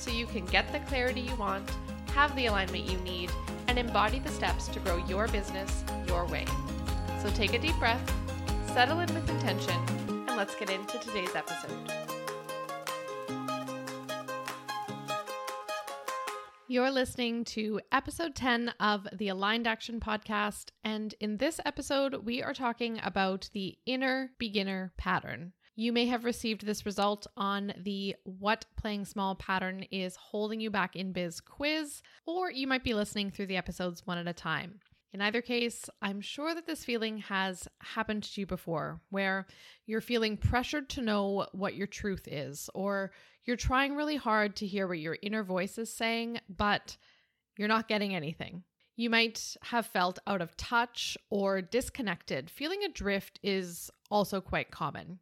so 0.00 0.10
you 0.10 0.24
can 0.24 0.46
get 0.46 0.72
the 0.72 0.80
clarity 0.80 1.20
you 1.20 1.36
want, 1.36 1.70
have 2.14 2.34
the 2.34 2.46
alignment 2.46 2.90
you 2.90 2.98
need, 3.00 3.30
and 3.68 3.78
embody 3.78 4.18
the 4.18 4.30
steps 4.30 4.66
to 4.68 4.80
grow 4.80 4.96
your 5.06 5.28
business 5.28 5.84
your 6.08 6.26
way. 6.26 6.46
So 7.22 7.28
take 7.30 7.52
a 7.52 7.58
deep 7.58 7.76
breath, 7.78 8.02
settle 8.72 9.00
in 9.00 9.14
with 9.14 9.28
intention, 9.28 9.78
and 10.08 10.36
let's 10.38 10.54
get 10.56 10.70
into 10.70 10.98
today's 11.00 11.34
episode. 11.34 11.92
You're 16.66 16.90
listening 16.90 17.44
to 17.46 17.80
episode 17.92 18.34
10 18.34 18.72
of 18.80 19.06
the 19.12 19.28
Aligned 19.28 19.66
Action 19.66 20.00
Podcast. 20.00 20.70
And 20.82 21.14
in 21.20 21.36
this 21.36 21.60
episode, 21.66 22.24
we 22.24 22.42
are 22.42 22.54
talking 22.54 23.00
about 23.02 23.50
the 23.52 23.76
inner 23.86 24.30
beginner 24.38 24.92
pattern. 24.96 25.52
You 25.80 25.94
may 25.94 26.04
have 26.08 26.26
received 26.26 26.66
this 26.66 26.84
result 26.84 27.26
on 27.38 27.72
the 27.74 28.14
What 28.24 28.66
Playing 28.76 29.06
Small 29.06 29.34
pattern 29.34 29.86
is 29.90 30.14
holding 30.14 30.60
you 30.60 30.70
back 30.70 30.94
in 30.94 31.12
biz 31.12 31.40
quiz, 31.40 32.02
or 32.26 32.50
you 32.50 32.66
might 32.66 32.84
be 32.84 32.92
listening 32.92 33.30
through 33.30 33.46
the 33.46 33.56
episodes 33.56 34.06
one 34.06 34.18
at 34.18 34.28
a 34.28 34.34
time. 34.34 34.80
In 35.14 35.22
either 35.22 35.40
case, 35.40 35.88
I'm 36.02 36.20
sure 36.20 36.54
that 36.54 36.66
this 36.66 36.84
feeling 36.84 37.16
has 37.20 37.66
happened 37.80 38.24
to 38.24 38.42
you 38.42 38.46
before, 38.46 39.00
where 39.08 39.46
you're 39.86 40.02
feeling 40.02 40.36
pressured 40.36 40.90
to 40.90 41.00
know 41.00 41.46
what 41.52 41.76
your 41.76 41.86
truth 41.86 42.28
is, 42.28 42.68
or 42.74 43.12
you're 43.46 43.56
trying 43.56 43.96
really 43.96 44.16
hard 44.16 44.56
to 44.56 44.66
hear 44.66 44.86
what 44.86 44.98
your 44.98 45.16
inner 45.22 45.42
voice 45.42 45.78
is 45.78 45.90
saying, 45.90 46.40
but 46.54 46.98
you're 47.56 47.68
not 47.68 47.88
getting 47.88 48.14
anything. 48.14 48.64
You 48.96 49.08
might 49.08 49.56
have 49.62 49.86
felt 49.86 50.18
out 50.26 50.42
of 50.42 50.58
touch 50.58 51.16
or 51.30 51.62
disconnected. 51.62 52.50
Feeling 52.50 52.84
adrift 52.84 53.40
is 53.42 53.90
also 54.10 54.42
quite 54.42 54.70
common. 54.70 55.20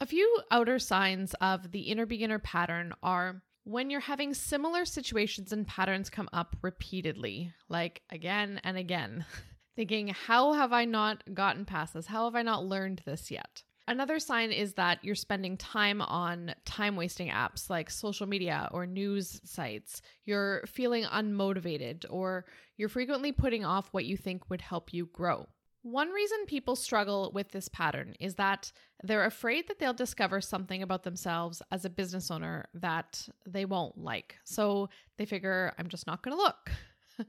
A 0.00 0.06
few 0.06 0.42
outer 0.52 0.78
signs 0.78 1.34
of 1.40 1.72
the 1.72 1.80
inner 1.80 2.06
beginner 2.06 2.38
pattern 2.38 2.92
are 3.02 3.42
when 3.64 3.90
you're 3.90 3.98
having 3.98 4.32
similar 4.32 4.84
situations 4.84 5.52
and 5.52 5.66
patterns 5.66 6.08
come 6.08 6.28
up 6.32 6.56
repeatedly, 6.62 7.52
like 7.68 8.02
again 8.08 8.60
and 8.62 8.78
again, 8.78 9.26
thinking, 9.76 10.08
How 10.08 10.52
have 10.52 10.72
I 10.72 10.84
not 10.84 11.24
gotten 11.34 11.64
past 11.64 11.94
this? 11.94 12.06
How 12.06 12.26
have 12.26 12.36
I 12.36 12.42
not 12.42 12.64
learned 12.64 13.02
this 13.06 13.28
yet? 13.28 13.64
Another 13.88 14.20
sign 14.20 14.52
is 14.52 14.74
that 14.74 15.02
you're 15.02 15.16
spending 15.16 15.56
time 15.56 16.00
on 16.00 16.54
time 16.64 16.94
wasting 16.94 17.30
apps 17.30 17.68
like 17.68 17.90
social 17.90 18.26
media 18.26 18.68
or 18.70 18.86
news 18.86 19.40
sites. 19.44 20.00
You're 20.26 20.62
feeling 20.66 21.04
unmotivated 21.04 22.04
or 22.08 22.44
you're 22.76 22.88
frequently 22.88 23.32
putting 23.32 23.64
off 23.64 23.88
what 23.92 24.04
you 24.04 24.16
think 24.16 24.48
would 24.48 24.60
help 24.60 24.92
you 24.92 25.06
grow. 25.06 25.48
One 25.82 26.10
reason 26.10 26.38
people 26.46 26.76
struggle 26.76 27.30
with 27.32 27.50
this 27.50 27.68
pattern 27.68 28.14
is 28.18 28.34
that 28.34 28.72
they're 29.02 29.24
afraid 29.24 29.68
that 29.68 29.78
they'll 29.78 29.94
discover 29.94 30.40
something 30.40 30.82
about 30.82 31.04
themselves 31.04 31.62
as 31.70 31.84
a 31.84 31.90
business 31.90 32.30
owner 32.30 32.66
that 32.74 33.28
they 33.46 33.64
won't 33.64 33.96
like. 33.96 34.36
So 34.44 34.88
they 35.16 35.24
figure, 35.24 35.72
I'm 35.78 35.88
just 35.88 36.06
not 36.06 36.22
going 36.22 36.36
to 36.36 36.42
look. 36.42 36.70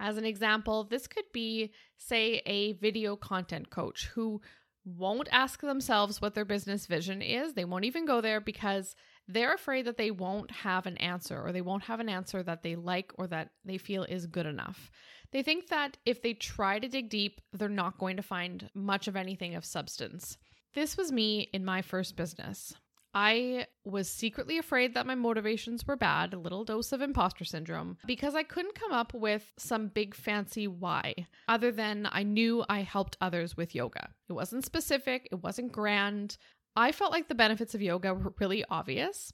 as 0.00 0.16
an 0.16 0.24
example, 0.24 0.84
this 0.84 1.06
could 1.06 1.24
be, 1.32 1.72
say, 1.96 2.42
a 2.44 2.72
video 2.72 3.14
content 3.16 3.70
coach 3.70 4.10
who 4.14 4.40
won't 4.84 5.28
ask 5.32 5.60
themselves 5.60 6.20
what 6.20 6.34
their 6.34 6.44
business 6.44 6.86
vision 6.86 7.22
is. 7.22 7.54
They 7.54 7.64
won't 7.64 7.84
even 7.84 8.04
go 8.04 8.20
there 8.20 8.40
because 8.40 8.96
they're 9.28 9.54
afraid 9.54 9.86
that 9.86 9.96
they 9.96 10.10
won't 10.10 10.50
have 10.50 10.86
an 10.86 10.96
answer 10.98 11.40
or 11.40 11.52
they 11.52 11.60
won't 11.60 11.84
have 11.84 12.00
an 12.00 12.08
answer 12.08 12.42
that 12.42 12.62
they 12.62 12.76
like 12.76 13.12
or 13.16 13.26
that 13.28 13.50
they 13.64 13.78
feel 13.78 14.04
is 14.04 14.26
good 14.26 14.46
enough. 14.46 14.90
They 15.32 15.42
think 15.42 15.68
that 15.68 15.96
if 16.04 16.22
they 16.22 16.34
try 16.34 16.78
to 16.78 16.88
dig 16.88 17.08
deep, 17.08 17.40
they're 17.52 17.68
not 17.68 17.98
going 17.98 18.16
to 18.16 18.22
find 18.22 18.68
much 18.74 19.08
of 19.08 19.16
anything 19.16 19.54
of 19.54 19.64
substance. 19.64 20.36
This 20.74 20.96
was 20.96 21.10
me 21.10 21.48
in 21.52 21.64
my 21.64 21.82
first 21.82 22.16
business. 22.16 22.74
I 23.14 23.66
was 23.84 24.10
secretly 24.10 24.58
afraid 24.58 24.94
that 24.94 25.06
my 25.06 25.14
motivations 25.14 25.86
were 25.86 25.96
bad, 25.96 26.34
a 26.34 26.38
little 26.38 26.64
dose 26.64 26.90
of 26.90 27.00
imposter 27.00 27.44
syndrome, 27.44 27.96
because 28.06 28.34
I 28.34 28.42
couldn't 28.42 28.74
come 28.74 28.90
up 28.90 29.14
with 29.14 29.52
some 29.56 29.86
big 29.86 30.16
fancy 30.16 30.66
why, 30.66 31.14
other 31.46 31.70
than 31.70 32.08
I 32.10 32.24
knew 32.24 32.64
I 32.68 32.80
helped 32.80 33.16
others 33.20 33.56
with 33.56 33.74
yoga. 33.74 34.08
It 34.28 34.32
wasn't 34.32 34.64
specific, 34.64 35.28
it 35.30 35.42
wasn't 35.44 35.70
grand. 35.70 36.36
I 36.76 36.92
felt 36.92 37.12
like 37.12 37.28
the 37.28 37.34
benefits 37.34 37.74
of 37.74 37.82
yoga 37.82 38.14
were 38.14 38.34
really 38.38 38.64
obvious, 38.68 39.32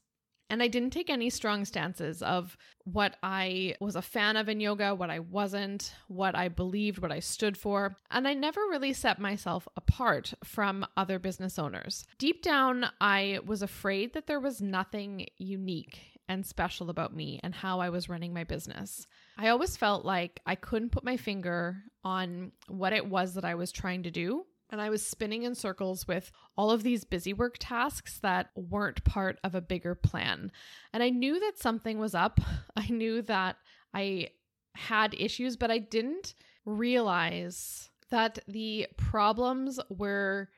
and 0.51 0.63
I 0.63 0.69
didn't 0.69 0.91
take 0.91 1.09
any 1.09 1.31
strong 1.31 1.65
stances 1.65 2.23
of 2.23 2.59
what 2.85 3.17
I 3.23 3.77
was 3.81 3.95
a 3.95 4.03
fan 4.03 4.37
of 4.37 4.49
in 4.49 4.59
yoga, 4.59 4.95
what 4.95 5.09
I 5.09 5.21
wasn't, 5.21 5.95
what 6.09 6.35
I 6.35 6.49
believed, 6.49 6.99
what 6.99 7.13
I 7.13 7.21
stood 7.21 7.57
for. 7.57 7.97
And 8.11 8.27
I 8.27 8.35
never 8.35 8.61
really 8.63 8.93
set 8.93 9.21
myself 9.21 9.69
apart 9.77 10.35
from 10.43 10.85
other 10.97 11.21
business 11.21 11.57
owners. 11.57 12.05
Deep 12.19 12.43
down, 12.43 12.87
I 13.01 13.39
was 13.47 13.63
afraid 13.63 14.13
that 14.15 14.27
there 14.27 14.41
was 14.41 14.61
nothing 14.61 15.29
unique 15.39 16.01
and 16.29 16.45
special 16.45 16.91
about 16.91 17.15
me 17.15 17.41
and 17.43 17.55
how 17.55 17.81
I 17.81 17.91
was 17.91 18.09
running 18.09 18.35
my 18.35 18.45
business. 18.45 19.07
I 19.39 19.49
always 19.49 19.77
felt 19.77 20.05
like 20.05 20.41
I 20.47 20.57
couldn't 20.57 20.93
put 20.93 21.05
my 21.05 21.17
finger 21.17 21.77
on 22.05 22.53
what 22.69 22.93
it 22.93 23.07
was 23.07 23.35
that 23.35 23.45
I 23.45 23.55
was 23.55 23.73
trying 23.73 24.03
to 24.05 24.11
do 24.11 24.45
and 24.71 24.81
I 24.81 24.91
was 24.91 25.05
spinning 25.05 25.43
in 25.43 25.55
circles 25.55 26.07
with 26.07 26.31
all 26.57 26.71
of 26.71 26.83
these 26.83 27.05
busy 27.05 27.33
work 27.33 27.57
tasks 27.59 28.19
that 28.21 28.51
weren't 28.55 29.05
part 29.05 29.39
of 29.45 29.55
a 29.55 29.61
bigger 29.61 29.95
plan. 29.95 30.51
And 30.93 31.03
I 31.03 31.11
knew 31.11 31.39
that 31.41 31.59
something 31.59 31.99
was 31.99 32.15
up. 32.15 32.41
I 32.77 32.87
knew 32.89 33.23
that 33.23 33.57
I 33.93 34.29
had 34.75 35.15
issues, 35.19 35.57
but 35.57 35.71
I 35.71 35.79
didn't 35.79 36.35
realize 36.65 37.91
that 38.11 38.39
the 38.47 38.87
problems 38.97 39.79
were 39.89 40.49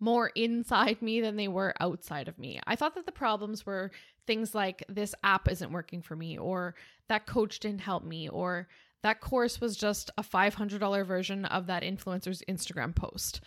more 0.00 0.30
inside 0.34 1.00
me 1.00 1.20
than 1.20 1.36
they 1.36 1.48
were 1.48 1.74
outside 1.80 2.28
of 2.28 2.38
me. 2.38 2.60
I 2.66 2.76
thought 2.76 2.94
that 2.94 3.06
the 3.06 3.12
problems 3.12 3.64
were 3.64 3.90
things 4.26 4.54
like 4.54 4.84
this 4.88 5.14
app 5.22 5.50
isn't 5.50 5.72
working 5.72 6.02
for 6.02 6.16
me, 6.16 6.36
or 6.36 6.74
that 7.08 7.26
coach 7.26 7.60
didn't 7.60 7.80
help 7.80 8.04
me, 8.04 8.28
or 8.28 8.68
that 9.04 9.20
course 9.20 9.60
was 9.60 9.76
just 9.76 10.10
a 10.16 10.22
$500 10.22 11.06
version 11.06 11.44
of 11.44 11.66
that 11.66 11.82
influencer's 11.82 12.42
Instagram 12.48 12.96
post. 12.96 13.42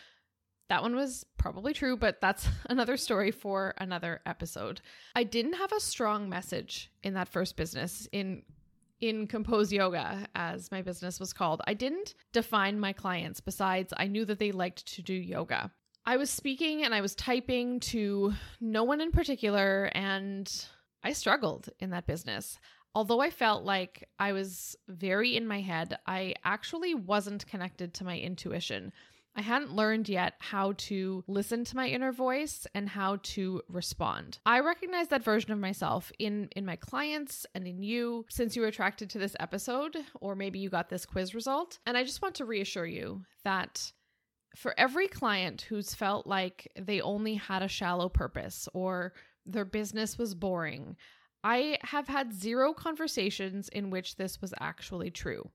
That 0.70 0.84
one 0.84 0.96
was 0.96 1.26
probably 1.38 1.74
true, 1.74 1.98
but 1.98 2.22
that's 2.22 2.48
another 2.70 2.96
story 2.96 3.32
for 3.32 3.74
another 3.80 4.22
episode. 4.28 4.82
I 5.16 5.24
didn't 5.24 5.54
have 5.54 5.72
a 5.72 5.80
strong 5.80 6.30
message 6.30 6.92
in 7.02 7.16
that 7.16 7.28
first 7.28 7.58
business 7.58 8.08
in 8.12 8.44
in 9.00 9.28
Compose 9.28 9.72
Yoga 9.72 10.28
as 10.34 10.72
my 10.72 10.82
business 10.82 11.20
was 11.20 11.32
called. 11.32 11.62
I 11.68 11.76
didn't 11.76 12.16
define 12.34 12.80
my 12.80 12.94
clients 12.94 13.40
besides 13.40 13.94
I 13.96 14.08
knew 14.08 14.26
that 14.26 14.40
they 14.40 14.52
liked 14.52 14.92
to 14.96 15.04
do 15.04 15.14
yoga. 15.14 15.72
I 16.04 16.18
was 16.18 16.32
speaking 16.32 16.84
and 16.84 16.96
I 16.96 17.02
was 17.02 17.14
typing 17.14 17.80
to 17.82 18.34
no 18.60 18.84
one 18.84 19.00
in 19.00 19.12
particular 19.12 19.92
and 19.94 20.52
I 21.04 21.14
struggled 21.14 21.70
in 21.80 21.92
that 21.92 22.08
business 22.08 22.60
although 22.98 23.20
I 23.20 23.30
felt 23.30 23.64
like 23.64 24.10
I 24.18 24.32
was 24.32 24.76
very 24.88 25.38
in 25.38 25.46
my 25.46 25.62
head, 25.62 26.00
I 26.08 26.34
actually 26.44 26.96
wasn't 26.96 27.46
connected 27.46 27.94
to 27.94 28.04
my 28.04 28.18
intuition. 28.18 28.92
I 29.36 29.42
hadn't 29.42 29.76
learned 29.76 30.10
yet 30.10 30.34
how 30.40 30.74
to 30.90 31.24
listen 31.28 31.64
to 31.66 31.76
my 31.76 31.88
inner 31.90 32.12
voice 32.12 32.66
and 32.74 32.90
how 32.90 33.20
to 33.22 33.62
respond. 33.70 34.40
I 34.48 34.62
recognize 34.62 35.10
that 35.10 35.24
version 35.24 35.52
of 35.52 35.60
myself 35.60 36.12
in 36.18 36.50
in 36.56 36.66
my 36.66 36.76
clients 36.76 37.46
and 37.54 37.68
in 37.68 37.84
you 37.84 38.26
since 38.32 38.56
you 38.56 38.64
were 38.64 38.68
attracted 38.68 39.12
to 39.12 39.20
this 39.20 39.36
episode 39.40 39.96
or 40.20 40.34
maybe 40.34 40.58
you 40.58 40.72
got 40.72 40.90
this 40.90 41.06
quiz 41.06 41.36
result. 41.36 41.78
And 41.86 41.96
I 41.96 42.04
just 42.04 42.24
want 42.24 42.34
to 42.36 42.46
reassure 42.46 42.88
you 42.88 43.22
that 43.44 43.92
for 44.56 44.74
every 44.76 45.08
client 45.08 45.62
who's 45.70 45.94
felt 45.94 46.26
like 46.26 46.68
they 46.76 47.00
only 47.02 47.36
had 47.36 47.62
a 47.62 47.68
shallow 47.68 48.10
purpose 48.10 48.68
or 48.74 49.14
their 49.46 49.66
business 49.66 50.18
was 50.18 50.34
boring 50.34 50.96
I 51.44 51.78
have 51.82 52.08
had 52.08 52.34
zero 52.34 52.74
conversations 52.74 53.70
in 53.70 53.90
which 53.90 54.16
this 54.16 54.42
was 54.42 54.54
actually 54.60 55.12
true. 55.12 55.52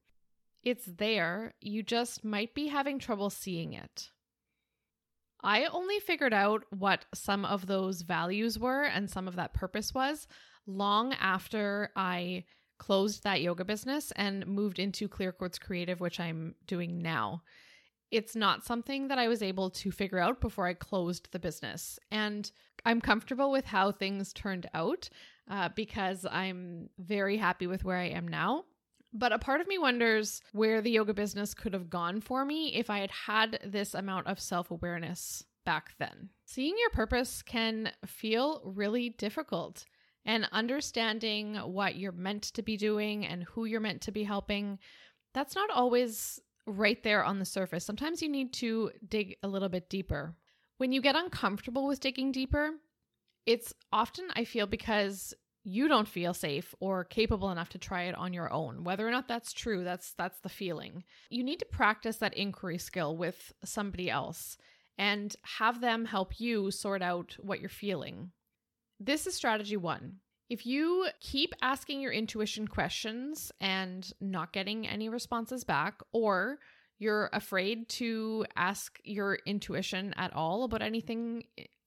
It's 0.62 0.86
there, 0.86 1.54
you 1.60 1.82
just 1.82 2.24
might 2.24 2.54
be 2.54 2.68
having 2.68 2.98
trouble 2.98 3.30
seeing 3.30 3.72
it. 3.72 4.10
I 5.42 5.64
only 5.64 5.98
figured 5.98 6.32
out 6.32 6.62
what 6.70 7.04
some 7.14 7.44
of 7.44 7.66
those 7.66 8.02
values 8.02 8.58
were 8.58 8.84
and 8.84 9.10
some 9.10 9.26
of 9.26 9.36
that 9.36 9.54
purpose 9.54 9.92
was 9.92 10.28
long 10.66 11.14
after 11.14 11.90
I 11.96 12.44
closed 12.78 13.24
that 13.24 13.42
yoga 13.42 13.64
business 13.64 14.12
and 14.12 14.46
moved 14.46 14.78
into 14.78 15.08
Clear 15.08 15.32
Quartz 15.32 15.58
Creative, 15.58 15.98
which 15.98 16.20
I'm 16.20 16.54
doing 16.66 17.02
now 17.02 17.42
it's 18.12 18.36
not 18.36 18.62
something 18.62 19.08
that 19.08 19.18
I 19.18 19.26
was 19.26 19.42
able 19.42 19.70
to 19.70 19.90
figure 19.90 20.18
out 20.18 20.40
before 20.40 20.66
I 20.66 20.74
closed 20.74 21.32
the 21.32 21.38
business. 21.38 21.98
And 22.10 22.52
I'm 22.84 23.00
comfortable 23.00 23.50
with 23.50 23.64
how 23.64 23.90
things 23.90 24.34
turned 24.34 24.68
out. 24.74 25.08
Uh, 25.50 25.68
because 25.74 26.26
I'm 26.30 26.88
very 26.98 27.36
happy 27.36 27.66
with 27.66 27.84
where 27.84 27.96
I 27.96 28.08
am 28.08 28.28
now. 28.28 28.64
But 29.12 29.32
a 29.32 29.38
part 29.38 29.60
of 29.60 29.68
me 29.68 29.76
wonders 29.76 30.40
where 30.52 30.80
the 30.80 30.90
yoga 30.90 31.12
business 31.12 31.52
could 31.52 31.74
have 31.74 31.90
gone 31.90 32.20
for 32.20 32.44
me 32.44 32.74
if 32.74 32.88
I 32.88 33.00
had 33.00 33.10
had 33.10 33.58
this 33.64 33.92
amount 33.94 34.26
of 34.26 34.40
self 34.40 34.70
awareness 34.70 35.44
back 35.66 35.94
then. 35.98 36.30
Seeing 36.46 36.74
your 36.78 36.90
purpose 36.90 37.42
can 37.42 37.92
feel 38.06 38.62
really 38.64 39.10
difficult, 39.10 39.84
and 40.24 40.48
understanding 40.52 41.56
what 41.56 41.96
you're 41.96 42.12
meant 42.12 42.42
to 42.42 42.62
be 42.62 42.76
doing 42.76 43.26
and 43.26 43.44
who 43.44 43.64
you're 43.64 43.80
meant 43.80 44.02
to 44.02 44.12
be 44.12 44.24
helping, 44.24 44.78
that's 45.34 45.54
not 45.54 45.70
always 45.70 46.40
right 46.66 47.02
there 47.02 47.24
on 47.24 47.38
the 47.38 47.44
surface. 47.44 47.84
Sometimes 47.84 48.22
you 48.22 48.28
need 48.28 48.52
to 48.54 48.90
dig 49.08 49.36
a 49.42 49.48
little 49.48 49.68
bit 49.68 49.88
deeper. 49.88 50.34
When 50.78 50.92
you 50.92 51.00
get 51.00 51.16
uncomfortable 51.16 51.86
with 51.86 52.00
digging 52.00 52.32
deeper, 52.32 52.70
it's 53.46 53.72
often, 53.92 54.28
I 54.34 54.44
feel, 54.44 54.66
because 54.66 55.34
you 55.64 55.88
don't 55.88 56.08
feel 56.08 56.34
safe 56.34 56.74
or 56.80 57.04
capable 57.04 57.50
enough 57.50 57.68
to 57.70 57.78
try 57.78 58.04
it 58.04 58.16
on 58.16 58.32
your 58.32 58.52
own. 58.52 58.84
Whether 58.84 59.06
or 59.06 59.12
not 59.12 59.28
that's 59.28 59.52
true 59.52 59.84
that's 59.84 60.12
that's 60.14 60.40
the 60.40 60.48
feeling. 60.48 61.04
You 61.30 61.44
need 61.44 61.60
to 61.60 61.64
practice 61.64 62.16
that 62.16 62.34
inquiry 62.34 62.78
skill 62.78 63.16
with 63.16 63.52
somebody 63.64 64.10
else 64.10 64.56
and 64.98 65.34
have 65.58 65.80
them 65.80 66.04
help 66.04 66.40
you 66.40 66.72
sort 66.72 67.00
out 67.00 67.36
what 67.38 67.60
you're 67.60 67.68
feeling. 67.68 68.32
This 68.98 69.26
is 69.26 69.34
strategy 69.34 69.76
1 69.76 70.16
if 70.52 70.66
you 70.66 71.06
keep 71.20 71.54
asking 71.62 72.02
your 72.02 72.12
intuition 72.12 72.68
questions 72.68 73.50
and 73.58 74.12
not 74.20 74.52
getting 74.52 74.86
any 74.86 75.08
responses 75.08 75.64
back 75.64 76.02
or 76.12 76.58
you're 76.98 77.30
afraid 77.32 77.88
to 77.88 78.44
ask 78.54 78.98
your 79.02 79.38
intuition 79.46 80.12
at 80.18 80.30
all 80.34 80.64
about 80.64 80.82
anything 80.82 81.44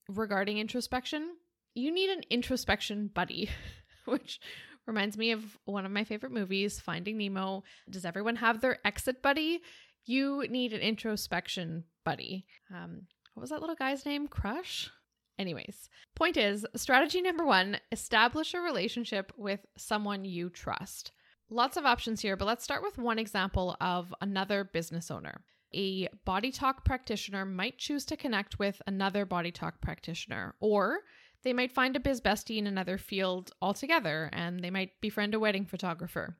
regarding 0.08 0.58
introspection 0.58 1.36
you 1.76 1.92
need 1.92 2.10
an 2.10 2.22
introspection 2.30 3.08
buddy, 3.12 3.50
which 4.06 4.40
reminds 4.86 5.16
me 5.18 5.32
of 5.32 5.58
one 5.66 5.84
of 5.84 5.92
my 5.92 6.04
favorite 6.04 6.32
movies, 6.32 6.80
Finding 6.80 7.18
Nemo. 7.18 7.64
Does 7.88 8.04
everyone 8.04 8.36
have 8.36 8.60
their 8.60 8.78
exit 8.84 9.22
buddy? 9.22 9.60
You 10.06 10.46
need 10.48 10.72
an 10.72 10.80
introspection 10.80 11.84
buddy. 12.04 12.46
Um, 12.74 13.02
what 13.34 13.42
was 13.42 13.50
that 13.50 13.60
little 13.60 13.76
guy's 13.76 14.06
name? 14.06 14.26
Crush? 14.26 14.90
Anyways, 15.38 15.90
point 16.14 16.38
is 16.38 16.64
strategy 16.76 17.20
number 17.20 17.44
one 17.44 17.78
establish 17.92 18.54
a 18.54 18.60
relationship 18.60 19.32
with 19.36 19.66
someone 19.76 20.24
you 20.24 20.48
trust. 20.48 21.12
Lots 21.50 21.76
of 21.76 21.84
options 21.84 22.22
here, 22.22 22.36
but 22.36 22.46
let's 22.46 22.64
start 22.64 22.82
with 22.82 22.96
one 22.96 23.18
example 23.18 23.76
of 23.82 24.14
another 24.22 24.64
business 24.64 25.10
owner. 25.10 25.42
A 25.74 26.08
body 26.24 26.50
talk 26.50 26.86
practitioner 26.86 27.44
might 27.44 27.76
choose 27.76 28.06
to 28.06 28.16
connect 28.16 28.58
with 28.58 28.80
another 28.86 29.26
body 29.26 29.50
talk 29.50 29.82
practitioner, 29.82 30.54
or 30.58 31.00
they 31.42 31.52
might 31.52 31.72
find 31.72 31.96
a 31.96 32.00
biz 32.00 32.20
bestie 32.20 32.58
in 32.58 32.66
another 32.66 32.98
field 32.98 33.52
altogether, 33.60 34.30
and 34.32 34.60
they 34.60 34.70
might 34.70 35.00
befriend 35.00 35.34
a 35.34 35.40
wedding 35.40 35.64
photographer. 35.64 36.36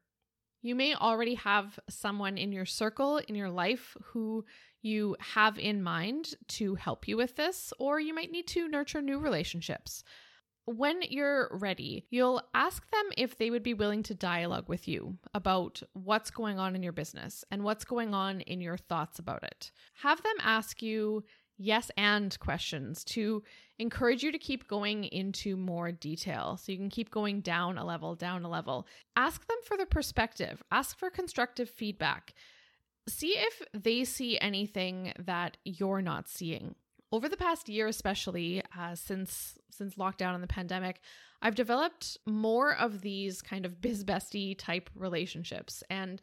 You 0.63 0.75
may 0.75 0.95
already 0.95 1.35
have 1.35 1.79
someone 1.89 2.39
in 2.39 2.51
your 2.51 2.67
circle, 2.67 3.19
in 3.19 3.35
your 3.35 3.51
life, 3.51 3.97
who 4.03 4.45
you 4.83 5.17
have 5.21 5.59
in 5.59 5.83
mind 5.83 6.35
to 6.49 6.75
help 6.75 7.07
you 7.07 7.17
with 7.17 7.37
this, 7.37 7.73
or 7.79 8.01
you 8.01 8.15
might 8.15 8.33
need 8.33 8.49
to 8.49 8.69
nurture 8.69 9.03
new 9.03 9.19
relationships. 9.19 10.03
When 10.65 11.03
you're 11.03 11.49
ready, 11.53 12.07
you'll 12.11 12.43
ask 12.53 12.91
them 12.91 13.05
if 13.17 13.39
they 13.39 13.51
would 13.51 13.63
be 13.63 13.75
willing 13.75 14.03
to 14.05 14.15
dialogue 14.15 14.69
with 14.69 14.89
you 14.89 15.17
about 15.33 15.81
what's 15.93 16.33
going 16.33 16.59
on 16.59 16.75
in 16.75 16.83
your 16.83 16.93
business 16.93 17.45
and 17.53 17.63
what's 17.63 17.85
going 17.85 18.15
on 18.15 18.41
in 18.41 18.61
your 18.61 18.77
thoughts 18.77 19.21
about 19.21 19.45
it. 19.45 19.71
Have 20.03 20.21
them 20.25 20.35
ask 20.43 20.83
you 20.83 21.23
yes 21.59 21.91
and 21.97 22.39
questions 22.39 23.05
to 23.05 23.43
encourage 23.79 24.23
you 24.23 24.33
to 24.33 24.39
keep 24.39 24.69
going 24.69 25.05
into 25.05 25.57
more 25.57 25.93
detail 25.93 26.57
so 26.57 26.73
you 26.73 26.79
can 26.79 26.91
keep 26.91 27.11
going 27.11 27.41
down 27.41 27.79
a 27.79 27.85
level, 27.85 28.15
down 28.15 28.45
a 28.45 28.49
level. 28.49 28.87
Ask 29.17 29.47
them 29.47 29.59
for 29.65 29.77
their 29.77 29.87
perspective, 29.87 30.63
ask 30.71 30.99
for 30.99 31.11
constructive 31.11 31.69
feedback. 31.69 32.35
See 33.09 33.37
if 33.37 33.63
they 33.73 34.05
see 34.05 34.39
anything 34.39 35.13
that 35.19 35.57
you're 35.65 36.03
not 36.03 36.29
seeing. 36.29 36.75
Over 37.13 37.29
the 37.29 37.37
past 37.37 37.69
year, 37.69 37.87
especially 37.87 38.63
uh, 38.77 38.97
since 38.97 39.57
since 39.71 39.95
lockdown 39.95 40.35
and 40.35 40.43
the 40.43 40.49
pandemic, 40.49 41.01
I've 41.41 41.55
developed 41.55 42.19
more 42.27 42.75
of 42.75 43.03
these 43.03 43.43
kind 43.43 43.65
of 43.65 43.81
biz 43.81 44.05
bestie 44.05 44.59
type 44.59 44.91
relationships, 44.95 45.85
and 45.89 46.21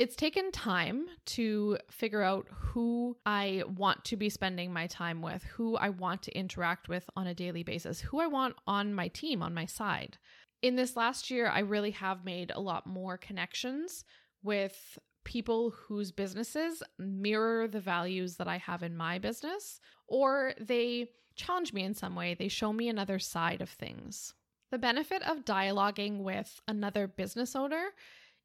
it's 0.00 0.16
taken 0.16 0.50
time 0.50 1.04
to 1.26 1.76
figure 1.90 2.22
out 2.22 2.46
who 2.50 3.18
I 3.26 3.64
want 3.76 4.02
to 4.06 4.16
be 4.16 4.30
spending 4.30 4.72
my 4.72 4.86
time 4.86 5.20
with, 5.20 5.44
who 5.44 5.76
I 5.76 5.90
want 5.90 6.22
to 6.22 6.32
interact 6.32 6.88
with 6.88 7.04
on 7.16 7.26
a 7.26 7.34
daily 7.34 7.62
basis, 7.62 8.00
who 8.00 8.18
I 8.18 8.26
want 8.26 8.56
on 8.66 8.94
my 8.94 9.08
team, 9.08 9.42
on 9.42 9.52
my 9.52 9.66
side. 9.66 10.16
In 10.62 10.74
this 10.74 10.96
last 10.96 11.30
year, 11.30 11.50
I 11.50 11.58
really 11.58 11.90
have 11.90 12.24
made 12.24 12.50
a 12.50 12.60
lot 12.60 12.86
more 12.86 13.18
connections 13.18 14.06
with 14.42 14.98
people 15.24 15.68
whose 15.68 16.12
businesses 16.12 16.82
mirror 16.98 17.68
the 17.68 17.78
values 17.78 18.36
that 18.36 18.48
I 18.48 18.56
have 18.56 18.82
in 18.82 18.96
my 18.96 19.18
business, 19.18 19.80
or 20.08 20.54
they 20.58 21.10
challenge 21.34 21.74
me 21.74 21.84
in 21.84 21.92
some 21.92 22.14
way. 22.14 22.32
They 22.32 22.48
show 22.48 22.72
me 22.72 22.88
another 22.88 23.18
side 23.18 23.60
of 23.60 23.68
things. 23.68 24.32
The 24.70 24.78
benefit 24.78 25.22
of 25.28 25.44
dialoguing 25.44 26.22
with 26.22 26.58
another 26.66 27.06
business 27.06 27.54
owner 27.54 27.90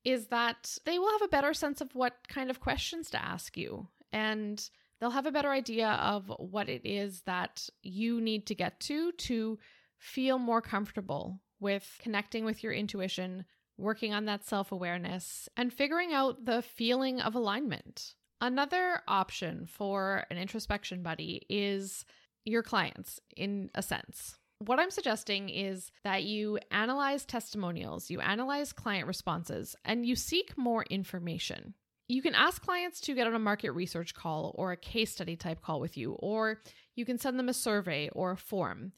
is 0.05 0.27
that 0.27 0.77
they 0.85 0.97
will 0.97 1.11
have 1.11 1.23
a 1.23 1.27
better 1.27 1.53
sense 1.53 1.81
of 1.81 1.93
what 1.93 2.13
kind 2.27 2.49
of 2.49 2.59
questions 2.61 3.09
to 3.09 3.23
ask 3.23 3.57
you 3.57 3.87
and 4.11 4.69
they'll 4.99 5.09
have 5.11 5.25
a 5.25 5.31
better 5.31 5.51
idea 5.51 5.89
of 5.89 6.31
what 6.39 6.69
it 6.69 6.81
is 6.85 7.21
that 7.25 7.69
you 7.83 8.21
need 8.21 8.47
to 8.47 8.55
get 8.55 8.79
to 8.79 9.11
to 9.13 9.59
feel 9.97 10.39
more 10.39 10.61
comfortable 10.61 11.41
with 11.59 11.99
connecting 12.01 12.45
with 12.45 12.63
your 12.63 12.73
intuition, 12.73 13.45
working 13.77 14.13
on 14.13 14.25
that 14.25 14.45
self 14.45 14.71
awareness, 14.71 15.49
and 15.57 15.73
figuring 15.73 16.13
out 16.13 16.45
the 16.45 16.61
feeling 16.61 17.19
of 17.19 17.35
alignment. 17.35 18.13
Another 18.41 19.01
option 19.07 19.65
for 19.65 20.25
an 20.29 20.37
introspection 20.37 21.01
buddy 21.01 21.45
is 21.49 22.05
your 22.43 22.63
clients, 22.63 23.19
in 23.35 23.69
a 23.73 23.81
sense. 23.81 24.37
What 24.59 24.79
I'm 24.79 24.91
suggesting 24.91 25.49
is 25.49 25.91
that 26.03 26.23
you 26.23 26.59
analyze 26.71 27.25
testimonials, 27.25 28.09
you 28.09 28.21
analyze 28.21 28.71
client 28.71 29.07
responses, 29.07 29.75
and 29.83 30.05
you 30.05 30.15
seek 30.15 30.57
more 30.57 30.83
information. 30.89 31.73
You 32.07 32.21
can 32.21 32.35
ask 32.35 32.61
clients 32.61 33.01
to 33.01 33.15
get 33.15 33.27
on 33.27 33.35
a 33.35 33.39
market 33.39 33.71
research 33.71 34.13
call 34.13 34.53
or 34.55 34.71
a 34.71 34.77
case 34.77 35.11
study 35.11 35.35
type 35.35 35.61
call 35.61 35.81
with 35.81 35.97
you, 35.97 36.13
or 36.13 36.61
you 36.95 37.03
can 37.03 37.17
send 37.17 37.37
them 37.37 37.49
a 37.49 37.53
survey 37.53 38.09
or 38.13 38.31
a 38.31 38.37
form. 38.37 38.93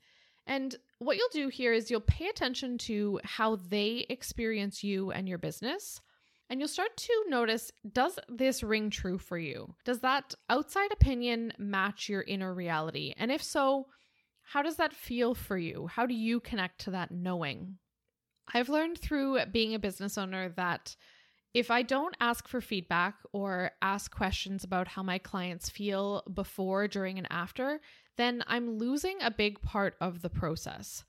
And 0.45 0.75
what 1.00 1.18
you'll 1.18 1.27
do 1.31 1.48
here 1.48 1.74
is 1.74 1.89
you'll 1.89 2.01
pay 2.01 2.27
attention 2.27 2.77
to 2.80 3.19
how 3.24 3.56
they 3.56 4.06
experience 4.09 4.83
you 4.83 5.11
and 5.11 5.28
your 5.28 5.37
business. 5.37 6.02
And 6.49 6.59
you'll 6.59 6.69
start 6.69 6.95
to 6.95 7.26
notice 7.28 7.71
does 7.92 8.19
this 8.30 8.64
ring 8.64 8.90
true 8.90 9.18
for 9.18 9.37
you? 9.37 9.73
Does 9.83 9.99
that 10.02 10.35
outside 10.49 10.92
opinion 10.94 11.52
match 11.57 12.07
your 12.07 12.21
inner 12.21 12.54
reality? 12.54 13.14
And 13.18 13.31
if 13.31 13.44
so, 13.44 13.87
how 14.47 14.61
does 14.61 14.77
that 14.77 14.94
feel 14.94 15.35
for 15.35 15.57
you? 15.57 15.87
How 15.87 16.06
do 16.06 16.13
you 16.13 16.39
connect 16.39 16.80
to 16.81 16.92
that 16.92 17.11
knowing? 17.11 17.77
I've 18.54 18.69
learned 18.69 18.97
through 18.97 19.45
being 19.51 19.75
a 19.75 19.80
business 19.80 20.18
owner 20.18 20.54
that 20.56 20.95
if 21.54 21.69
I 21.69 21.81
don't 21.81 22.16
ask 22.21 22.47
for 22.47 22.61
feedback 22.61 23.16
or 23.33 23.71
ask 23.81 24.16
questions 24.16 24.63
about 24.63 24.87
how 24.87 25.04
my 25.04 25.18
clients 25.18 25.69
feel 25.69 26.23
before, 26.33 26.87
during, 26.87 27.18
and 27.18 27.27
after, 27.30 27.81
then 28.16 28.42
I'm 28.47 28.77
losing 28.77 29.18
a 29.21 29.31
big 29.31 29.61
part 29.61 29.95
of 29.99 30.21
the 30.21 30.30
process. 30.30 31.04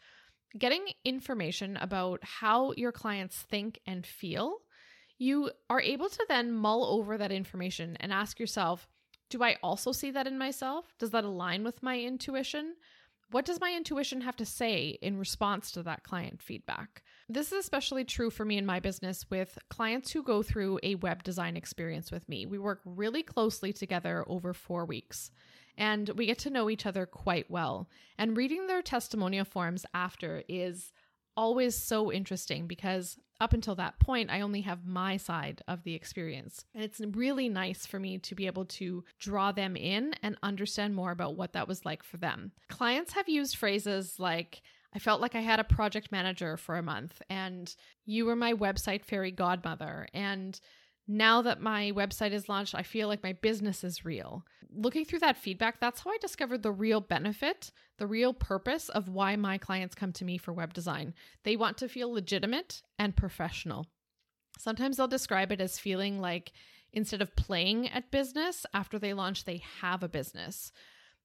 Getting 0.58 0.86
information 1.04 1.76
about 1.76 2.18
how 2.24 2.72
your 2.76 2.92
clients 2.92 3.36
think 3.42 3.78
and 3.86 4.04
feel, 4.04 4.56
you 5.16 5.50
are 5.70 5.80
able 5.80 6.08
to 6.08 6.26
then 6.28 6.52
mull 6.52 6.84
over 6.84 7.16
that 7.18 7.30
information 7.30 7.96
and 8.00 8.12
ask 8.12 8.40
yourself, 8.40 8.88
do 9.30 9.44
I 9.44 9.58
also 9.62 9.92
see 9.92 10.10
that 10.10 10.26
in 10.26 10.38
myself? 10.38 10.86
Does 10.98 11.10
that 11.10 11.24
align 11.24 11.62
with 11.62 11.84
my 11.84 12.00
intuition? 12.00 12.74
What 13.30 13.44
does 13.44 13.60
my 13.60 13.74
intuition 13.74 14.22
have 14.22 14.36
to 14.36 14.46
say 14.46 14.98
in 15.02 15.18
response 15.18 15.70
to 15.72 15.82
that 15.82 16.02
client 16.02 16.40
feedback? 16.40 17.02
This 17.28 17.52
is 17.52 17.58
especially 17.58 18.04
true 18.04 18.30
for 18.30 18.46
me 18.46 18.56
in 18.56 18.64
my 18.64 18.80
business 18.80 19.26
with 19.28 19.58
clients 19.68 20.10
who 20.10 20.22
go 20.22 20.42
through 20.42 20.80
a 20.82 20.94
web 20.94 21.22
design 21.22 21.54
experience 21.54 22.10
with 22.10 22.26
me. 22.26 22.46
We 22.46 22.58
work 22.58 22.80
really 22.86 23.22
closely 23.22 23.72
together 23.74 24.24
over 24.28 24.54
four 24.54 24.86
weeks 24.86 25.30
and 25.76 26.08
we 26.16 26.24
get 26.24 26.38
to 26.38 26.50
know 26.50 26.70
each 26.70 26.86
other 26.86 27.04
quite 27.04 27.50
well. 27.50 27.88
And 28.16 28.36
reading 28.36 28.66
their 28.66 28.80
testimonial 28.80 29.44
forms 29.44 29.84
after 29.92 30.42
is 30.48 30.92
always 31.36 31.76
so 31.76 32.10
interesting 32.10 32.66
because 32.66 33.18
up 33.40 33.52
until 33.52 33.74
that 33.76 33.98
point, 34.00 34.30
I 34.30 34.40
only 34.40 34.62
have 34.62 34.86
my 34.86 35.16
side 35.16 35.62
of 35.68 35.84
the 35.84 35.94
experience. 35.94 36.64
And 36.74 36.82
it's 36.82 37.00
really 37.00 37.48
nice 37.48 37.86
for 37.86 37.98
me 37.98 38.18
to 38.18 38.34
be 38.34 38.46
able 38.46 38.64
to 38.64 39.04
draw 39.18 39.52
them 39.52 39.76
in 39.76 40.14
and 40.22 40.36
understand 40.42 40.94
more 40.94 41.12
about 41.12 41.36
what 41.36 41.52
that 41.52 41.68
was 41.68 41.84
like 41.84 42.02
for 42.02 42.16
them. 42.16 42.52
Clients 42.68 43.12
have 43.12 43.28
used 43.28 43.56
phrases 43.56 44.18
like, 44.18 44.62
I 44.94 44.98
felt 44.98 45.20
like 45.20 45.34
I 45.34 45.40
had 45.40 45.60
a 45.60 45.64
project 45.64 46.10
manager 46.10 46.56
for 46.56 46.76
a 46.76 46.82
month, 46.82 47.20
and 47.28 47.74
you 48.06 48.24
were 48.24 48.36
my 48.36 48.54
website 48.54 49.04
fairy 49.04 49.30
godmother, 49.30 50.08
and 50.14 50.58
Now 51.10 51.40
that 51.40 51.62
my 51.62 51.90
website 51.92 52.32
is 52.32 52.50
launched, 52.50 52.74
I 52.74 52.82
feel 52.82 53.08
like 53.08 53.22
my 53.22 53.32
business 53.32 53.82
is 53.82 54.04
real. 54.04 54.44
Looking 54.70 55.06
through 55.06 55.20
that 55.20 55.38
feedback, 55.38 55.80
that's 55.80 56.00
how 56.00 56.10
I 56.10 56.18
discovered 56.20 56.62
the 56.62 56.70
real 56.70 57.00
benefit, 57.00 57.72
the 57.96 58.06
real 58.06 58.34
purpose 58.34 58.90
of 58.90 59.08
why 59.08 59.34
my 59.34 59.56
clients 59.56 59.94
come 59.94 60.12
to 60.12 60.24
me 60.26 60.36
for 60.36 60.52
web 60.52 60.74
design. 60.74 61.14
They 61.44 61.56
want 61.56 61.78
to 61.78 61.88
feel 61.88 62.12
legitimate 62.12 62.82
and 62.98 63.16
professional. 63.16 63.86
Sometimes 64.58 64.98
they'll 64.98 65.08
describe 65.08 65.50
it 65.50 65.62
as 65.62 65.78
feeling 65.78 66.20
like 66.20 66.52
instead 66.92 67.22
of 67.22 67.34
playing 67.36 67.88
at 67.88 68.10
business 68.10 68.66
after 68.74 68.98
they 68.98 69.14
launch, 69.14 69.44
they 69.44 69.62
have 69.80 70.02
a 70.02 70.08
business. 70.08 70.72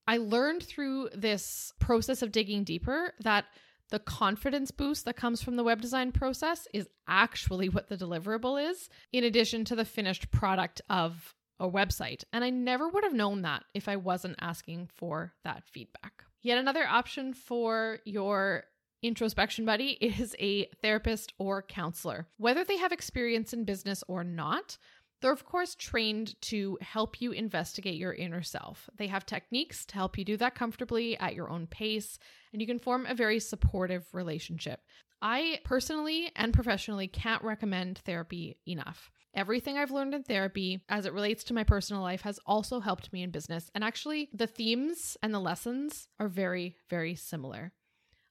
I 0.08 0.18
learned 0.18 0.64
through 0.64 1.10
this 1.14 1.74
process 1.80 2.22
of 2.22 2.32
digging 2.32 2.64
deeper 2.64 3.14
that 3.22 3.46
the 3.90 4.00
confidence 4.00 4.72
boost 4.72 5.06
that 5.06 5.16
comes 5.16 5.42
from 5.42 5.56
the 5.56 5.64
web 5.64 5.82
design 5.82 6.12
process 6.12 6.68
is 6.74 6.88
actually 7.08 7.70
what 7.70 7.90
the 7.90 7.98
deliverable 7.98 8.62
is, 8.72 8.90
in 9.12 9.24
addition 9.24 9.66
to 9.66 9.76
the 9.76 9.86
finished 9.86 10.32
product 10.32 10.82
of 10.90 11.36
a 11.60 11.70
website. 11.70 12.24
And 12.34 12.44
I 12.44 12.50
never 12.50 12.90
would 12.90 13.04
have 13.04 13.14
known 13.14 13.44
that 13.44 13.64
if 13.74 13.88
I 13.88 13.96
wasn't 13.96 14.38
asking 14.42 14.90
for 14.94 15.34
that 15.44 15.64
feedback. 15.66 16.24
Yet 16.42 16.58
another 16.58 16.86
option 16.86 17.34
for 17.34 18.00
your 18.06 18.66
introspection 19.02 19.66
buddy 19.66 19.92
is 20.02 20.36
a 20.40 20.66
therapist 20.82 21.34
or 21.38 21.62
counselor. 21.62 22.28
Whether 22.38 22.64
they 22.64 22.78
have 22.78 22.92
experience 22.92 23.54
in 23.54 23.66
business 23.66 24.04
or 24.08 24.24
not, 24.24 24.78
they're, 25.24 25.32
of 25.32 25.46
course, 25.46 25.74
trained 25.74 26.40
to 26.42 26.78
help 26.82 27.22
you 27.22 27.32
investigate 27.32 27.96
your 27.96 28.14
inner 28.14 28.44
self. 28.44 28.90
They 28.98 29.08
have 29.08 29.26
techniques 29.26 29.86
to 29.86 29.96
help 29.96 30.18
you 30.18 30.26
do 30.26 30.36
that 30.36 30.54
comfortably 30.54 31.18
at 31.18 31.34
your 31.34 31.50
own 31.50 31.66
pace, 31.66 32.20
and 32.52 32.62
you 32.62 32.68
can 32.68 32.78
form 32.78 33.06
a 33.06 33.16
very 33.16 33.40
supportive 33.40 34.06
relationship. 34.12 34.82
I 35.22 35.62
personally 35.64 36.30
and 36.36 36.54
professionally 36.54 37.08
can't 37.08 37.42
recommend 37.42 38.00
therapy 38.00 38.58
enough. 38.68 39.10
Everything 39.34 39.78
I've 39.78 39.92
learned 39.92 40.14
in 40.14 40.24
therapy 40.24 40.84
as 40.90 41.06
it 41.06 41.14
relates 41.14 41.46
to 41.46 41.54
my 41.54 41.64
personal 41.64 42.02
life 42.02 42.22
has 42.24 42.38
also 42.46 42.82
helped 42.82 43.14
me 43.14 43.24
in 43.24 43.32
business. 43.32 43.72
And 43.74 43.82
actually, 43.82 44.30
the 44.34 44.46
themes 44.46 45.16
and 45.24 45.34
the 45.34 45.40
lessons 45.40 46.10
are 46.20 46.28
very, 46.28 46.76
very 46.90 47.16
similar. 47.16 47.72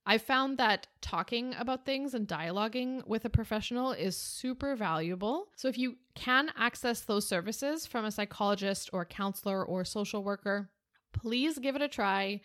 I 0.04 0.18
found 0.18 0.58
that 0.58 0.88
talking 1.00 1.54
about 1.56 1.84
things 1.84 2.14
and 2.14 2.26
dialoguing 2.26 3.06
with 3.06 3.24
a 3.24 3.30
professional 3.30 3.92
is 3.92 4.16
super 4.16 4.74
valuable. 4.74 5.46
So, 5.54 5.68
if 5.68 5.78
you 5.78 5.96
can 6.14 6.50
access 6.56 7.02
those 7.02 7.26
services 7.26 7.86
from 7.86 8.04
a 8.04 8.10
psychologist 8.10 8.90
or 8.92 9.04
counselor 9.04 9.64
or 9.64 9.84
social 9.84 10.24
worker, 10.24 10.70
please 11.12 11.58
give 11.58 11.76
it 11.76 11.82
a 11.82 11.88
try. 11.88 12.40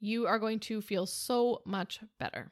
You 0.00 0.26
are 0.26 0.38
going 0.38 0.60
to 0.60 0.80
feel 0.80 1.06
so 1.06 1.60
much 1.66 2.00
better. 2.18 2.50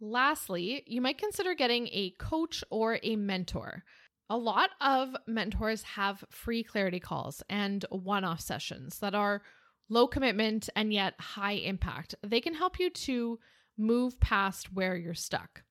Lastly, 0.00 0.84
you 0.86 1.00
might 1.00 1.18
consider 1.18 1.54
getting 1.54 1.88
a 1.88 2.14
coach 2.18 2.62
or 2.70 3.00
a 3.02 3.16
mentor. 3.16 3.82
A 4.30 4.36
lot 4.36 4.70
of 4.80 5.16
mentors 5.26 5.82
have 5.82 6.24
free 6.30 6.62
clarity 6.62 7.00
calls 7.00 7.42
and 7.48 7.84
one 7.90 8.24
off 8.24 8.40
sessions 8.40 9.00
that 9.00 9.14
are 9.14 9.42
low 9.88 10.06
commitment 10.06 10.68
and 10.76 10.92
yet 10.92 11.18
high 11.18 11.52
impact. 11.52 12.14
They 12.22 12.40
can 12.40 12.54
help 12.54 12.78
you 12.78 12.90
to 12.90 13.38
move 13.78 14.18
past 14.20 14.72
where 14.72 14.96
you're 14.96 15.14
stuck. 15.14 15.62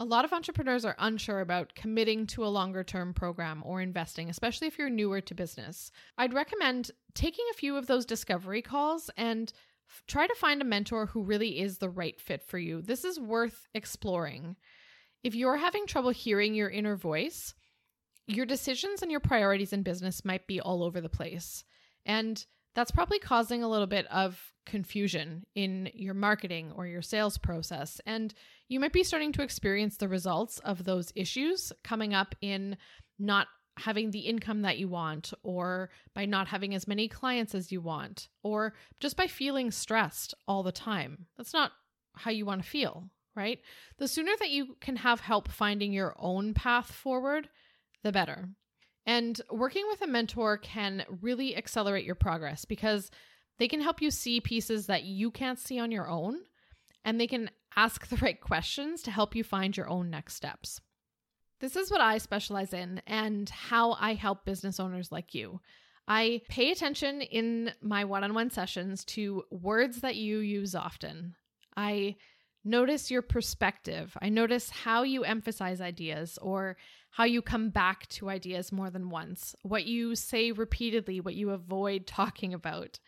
A 0.00 0.04
lot 0.04 0.24
of 0.24 0.32
entrepreneurs 0.32 0.84
are 0.84 0.96
unsure 0.98 1.40
about 1.40 1.76
committing 1.76 2.26
to 2.28 2.44
a 2.44 2.48
longer 2.48 2.82
term 2.82 3.14
program 3.14 3.62
or 3.64 3.80
investing, 3.80 4.28
especially 4.28 4.66
if 4.66 4.78
you're 4.78 4.90
newer 4.90 5.20
to 5.20 5.34
business. 5.34 5.92
I'd 6.18 6.34
recommend 6.34 6.90
taking 7.14 7.44
a 7.50 7.56
few 7.56 7.76
of 7.76 7.86
those 7.86 8.04
discovery 8.04 8.62
calls 8.62 9.10
and 9.16 9.52
f- 9.88 10.02
try 10.08 10.26
to 10.26 10.34
find 10.34 10.60
a 10.60 10.64
mentor 10.64 11.06
who 11.06 11.22
really 11.22 11.60
is 11.60 11.78
the 11.78 11.90
right 11.90 12.20
fit 12.20 12.42
for 12.42 12.58
you. 12.58 12.82
This 12.82 13.04
is 13.04 13.20
worth 13.20 13.68
exploring. 13.74 14.56
If 15.22 15.36
you're 15.36 15.58
having 15.58 15.86
trouble 15.86 16.10
hearing 16.10 16.54
your 16.54 16.70
inner 16.70 16.96
voice, 16.96 17.54
your 18.26 18.46
decisions 18.46 19.02
and 19.02 19.10
your 19.10 19.20
priorities 19.20 19.72
in 19.72 19.82
business 19.82 20.24
might 20.24 20.46
be 20.46 20.60
all 20.60 20.82
over 20.82 21.00
the 21.00 21.08
place. 21.08 21.64
And 22.04 22.44
that's 22.74 22.90
probably 22.90 23.18
causing 23.18 23.62
a 23.62 23.68
little 23.68 23.86
bit 23.86 24.06
of 24.06 24.52
confusion 24.64 25.44
in 25.54 25.90
your 25.94 26.14
marketing 26.14 26.72
or 26.74 26.86
your 26.86 27.02
sales 27.02 27.36
process. 27.36 28.00
And 28.06 28.32
you 28.68 28.80
might 28.80 28.92
be 28.92 29.02
starting 29.02 29.32
to 29.32 29.42
experience 29.42 29.96
the 29.96 30.08
results 30.08 30.58
of 30.60 30.84
those 30.84 31.12
issues 31.14 31.72
coming 31.82 32.14
up 32.14 32.34
in 32.40 32.76
not 33.18 33.48
having 33.78 34.10
the 34.10 34.20
income 34.20 34.62
that 34.62 34.78
you 34.78 34.86
want, 34.86 35.32
or 35.42 35.90
by 36.14 36.26
not 36.26 36.46
having 36.48 36.74
as 36.74 36.86
many 36.86 37.08
clients 37.08 37.54
as 37.54 37.72
you 37.72 37.80
want, 37.80 38.28
or 38.42 38.74
just 39.00 39.16
by 39.16 39.26
feeling 39.26 39.70
stressed 39.70 40.34
all 40.46 40.62
the 40.62 40.72
time. 40.72 41.26
That's 41.38 41.54
not 41.54 41.72
how 42.14 42.30
you 42.30 42.44
want 42.44 42.62
to 42.62 42.68
feel, 42.68 43.08
right? 43.34 43.58
The 43.98 44.08
sooner 44.08 44.32
that 44.40 44.50
you 44.50 44.76
can 44.80 44.96
have 44.96 45.20
help 45.20 45.50
finding 45.50 45.92
your 45.92 46.14
own 46.18 46.52
path 46.52 46.92
forward, 46.92 47.48
the 48.02 48.12
better. 48.12 48.50
And 49.06 49.40
working 49.50 49.84
with 49.88 50.02
a 50.02 50.06
mentor 50.06 50.56
can 50.56 51.04
really 51.20 51.56
accelerate 51.56 52.04
your 52.04 52.14
progress 52.14 52.64
because 52.64 53.10
they 53.58 53.68
can 53.68 53.80
help 53.80 54.00
you 54.00 54.10
see 54.10 54.40
pieces 54.40 54.86
that 54.86 55.04
you 55.04 55.30
can't 55.30 55.58
see 55.58 55.78
on 55.78 55.90
your 55.90 56.08
own, 56.08 56.40
and 57.04 57.20
they 57.20 57.26
can 57.26 57.50
ask 57.76 58.06
the 58.08 58.16
right 58.16 58.40
questions 58.40 59.02
to 59.02 59.10
help 59.10 59.34
you 59.34 59.44
find 59.44 59.76
your 59.76 59.88
own 59.88 60.10
next 60.10 60.34
steps. 60.34 60.80
This 61.60 61.76
is 61.76 61.90
what 61.90 62.00
I 62.00 62.18
specialize 62.18 62.72
in 62.72 63.00
and 63.06 63.48
how 63.48 63.92
I 63.92 64.14
help 64.14 64.44
business 64.44 64.80
owners 64.80 65.12
like 65.12 65.32
you. 65.32 65.60
I 66.08 66.42
pay 66.48 66.72
attention 66.72 67.20
in 67.22 67.70
my 67.80 68.04
one 68.04 68.24
on 68.24 68.34
one 68.34 68.50
sessions 68.50 69.04
to 69.06 69.44
words 69.50 70.00
that 70.00 70.16
you 70.16 70.38
use 70.38 70.74
often. 70.74 71.36
I 71.76 72.16
notice 72.64 73.10
your 73.10 73.22
perspective. 73.22 74.16
I 74.20 74.28
notice 74.28 74.70
how 74.70 75.02
you 75.02 75.24
emphasize 75.24 75.80
ideas 75.80 76.38
or 76.40 76.76
how 77.10 77.24
you 77.24 77.42
come 77.42 77.70
back 77.70 78.08
to 78.08 78.30
ideas 78.30 78.72
more 78.72 78.90
than 78.90 79.10
once, 79.10 79.54
what 79.62 79.84
you 79.84 80.14
say 80.14 80.52
repeatedly, 80.52 81.20
what 81.20 81.34
you 81.34 81.50
avoid 81.50 82.06
talking 82.06 82.54
about. 82.54 82.98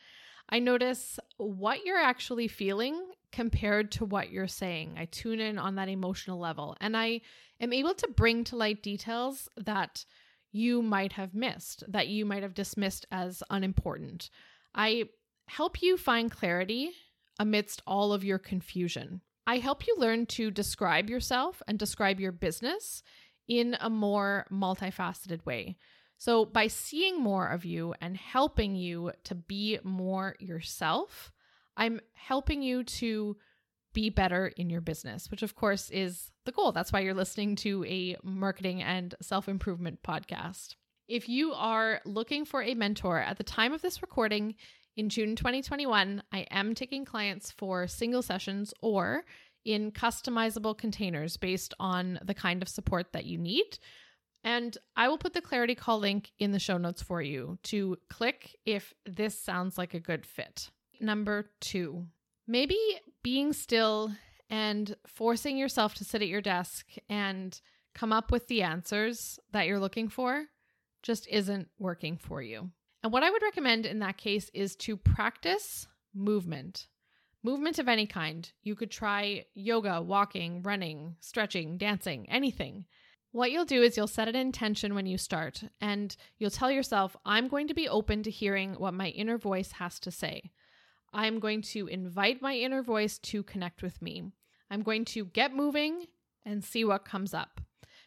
I 0.48 0.58
notice 0.58 1.18
what 1.38 1.84
you're 1.84 2.00
actually 2.00 2.48
feeling 2.48 3.00
compared 3.32 3.90
to 3.92 4.04
what 4.04 4.30
you're 4.30 4.46
saying. 4.46 4.94
I 4.98 5.06
tune 5.06 5.40
in 5.40 5.58
on 5.58 5.76
that 5.76 5.88
emotional 5.88 6.38
level 6.38 6.76
and 6.80 6.96
I 6.96 7.22
am 7.60 7.72
able 7.72 7.94
to 7.94 8.08
bring 8.08 8.44
to 8.44 8.56
light 8.56 8.82
details 8.82 9.48
that 9.56 10.04
you 10.52 10.82
might 10.82 11.14
have 11.14 11.34
missed, 11.34 11.82
that 11.88 12.08
you 12.08 12.24
might 12.24 12.42
have 12.42 12.54
dismissed 12.54 13.06
as 13.10 13.42
unimportant. 13.50 14.30
I 14.74 15.04
help 15.46 15.82
you 15.82 15.96
find 15.96 16.30
clarity 16.30 16.92
amidst 17.40 17.82
all 17.86 18.12
of 18.12 18.22
your 18.22 18.38
confusion. 18.38 19.20
I 19.46 19.58
help 19.58 19.86
you 19.86 19.94
learn 19.98 20.26
to 20.26 20.50
describe 20.50 21.10
yourself 21.10 21.62
and 21.68 21.78
describe 21.78 22.20
your 22.20 22.32
business 22.32 23.02
in 23.46 23.76
a 23.80 23.90
more 23.90 24.46
multifaceted 24.50 25.44
way. 25.44 25.76
So, 26.16 26.44
by 26.44 26.68
seeing 26.68 27.20
more 27.20 27.48
of 27.48 27.64
you 27.64 27.94
and 28.00 28.16
helping 28.16 28.76
you 28.76 29.12
to 29.24 29.34
be 29.34 29.78
more 29.82 30.36
yourself, 30.38 31.32
I'm 31.76 32.00
helping 32.12 32.62
you 32.62 32.84
to 32.84 33.36
be 33.92 34.10
better 34.10 34.48
in 34.56 34.70
your 34.70 34.80
business, 34.80 35.30
which 35.30 35.42
of 35.42 35.54
course 35.54 35.90
is 35.90 36.30
the 36.44 36.52
goal. 36.52 36.72
That's 36.72 36.92
why 36.92 37.00
you're 37.00 37.14
listening 37.14 37.56
to 37.56 37.84
a 37.84 38.16
marketing 38.22 38.82
and 38.82 39.14
self 39.20 39.48
improvement 39.48 40.02
podcast. 40.02 40.76
If 41.08 41.28
you 41.28 41.52
are 41.52 42.00
looking 42.04 42.44
for 42.44 42.62
a 42.62 42.74
mentor 42.74 43.18
at 43.18 43.36
the 43.36 43.44
time 43.44 43.72
of 43.72 43.82
this 43.82 44.00
recording 44.00 44.54
in 44.96 45.08
June 45.08 45.36
2021, 45.36 46.22
I 46.32 46.46
am 46.50 46.74
taking 46.74 47.04
clients 47.04 47.50
for 47.50 47.86
single 47.86 48.22
sessions 48.22 48.72
or 48.80 49.24
in 49.64 49.90
customizable 49.90 50.76
containers 50.76 51.36
based 51.36 51.74
on 51.80 52.18
the 52.24 52.34
kind 52.34 52.62
of 52.62 52.68
support 52.68 53.12
that 53.12 53.24
you 53.24 53.38
need. 53.38 53.78
And 54.44 54.76
I 54.94 55.08
will 55.08 55.18
put 55.18 55.32
the 55.32 55.40
Clarity 55.40 55.74
Call 55.74 55.98
link 55.98 56.30
in 56.38 56.52
the 56.52 56.58
show 56.58 56.76
notes 56.76 57.02
for 57.02 57.22
you 57.22 57.58
to 57.64 57.96
click 58.10 58.54
if 58.66 58.92
this 59.06 59.38
sounds 59.38 59.78
like 59.78 59.94
a 59.94 60.00
good 60.00 60.26
fit. 60.26 60.70
Number 61.00 61.50
two, 61.60 62.06
maybe 62.46 62.78
being 63.22 63.52
still 63.52 64.12
and 64.50 64.94
forcing 65.06 65.56
yourself 65.56 65.94
to 65.94 66.04
sit 66.04 66.20
at 66.20 66.28
your 66.28 66.42
desk 66.42 66.86
and 67.08 67.58
come 67.94 68.12
up 68.12 68.30
with 68.30 68.46
the 68.48 68.62
answers 68.62 69.38
that 69.52 69.66
you're 69.66 69.80
looking 69.80 70.08
for 70.08 70.44
just 71.02 71.26
isn't 71.28 71.68
working 71.78 72.18
for 72.18 72.42
you. 72.42 72.70
And 73.04 73.12
what 73.12 73.22
I 73.22 73.30
would 73.30 73.42
recommend 73.42 73.84
in 73.84 73.98
that 73.98 74.16
case 74.16 74.50
is 74.54 74.74
to 74.76 74.96
practice 74.96 75.86
movement. 76.14 76.86
Movement 77.42 77.78
of 77.78 77.86
any 77.86 78.06
kind. 78.06 78.50
You 78.62 78.74
could 78.74 78.90
try 78.90 79.44
yoga, 79.52 80.00
walking, 80.00 80.62
running, 80.62 81.16
stretching, 81.20 81.76
dancing, 81.76 82.26
anything. 82.30 82.86
What 83.30 83.52
you'll 83.52 83.66
do 83.66 83.82
is 83.82 83.98
you'll 83.98 84.06
set 84.06 84.28
an 84.28 84.36
intention 84.36 84.94
when 84.94 85.04
you 85.04 85.18
start, 85.18 85.64
and 85.82 86.16
you'll 86.38 86.48
tell 86.48 86.70
yourself, 86.70 87.14
I'm 87.26 87.48
going 87.48 87.68
to 87.68 87.74
be 87.74 87.90
open 87.90 88.22
to 88.22 88.30
hearing 88.30 88.72
what 88.74 88.94
my 88.94 89.08
inner 89.08 89.36
voice 89.36 89.72
has 89.72 90.00
to 90.00 90.10
say. 90.10 90.52
I'm 91.12 91.40
going 91.40 91.60
to 91.60 91.86
invite 91.86 92.40
my 92.40 92.54
inner 92.54 92.82
voice 92.82 93.18
to 93.18 93.42
connect 93.42 93.82
with 93.82 94.00
me. 94.00 94.32
I'm 94.70 94.82
going 94.82 95.04
to 95.06 95.26
get 95.26 95.54
moving 95.54 96.06
and 96.46 96.64
see 96.64 96.86
what 96.86 97.04
comes 97.04 97.34
up. 97.34 97.60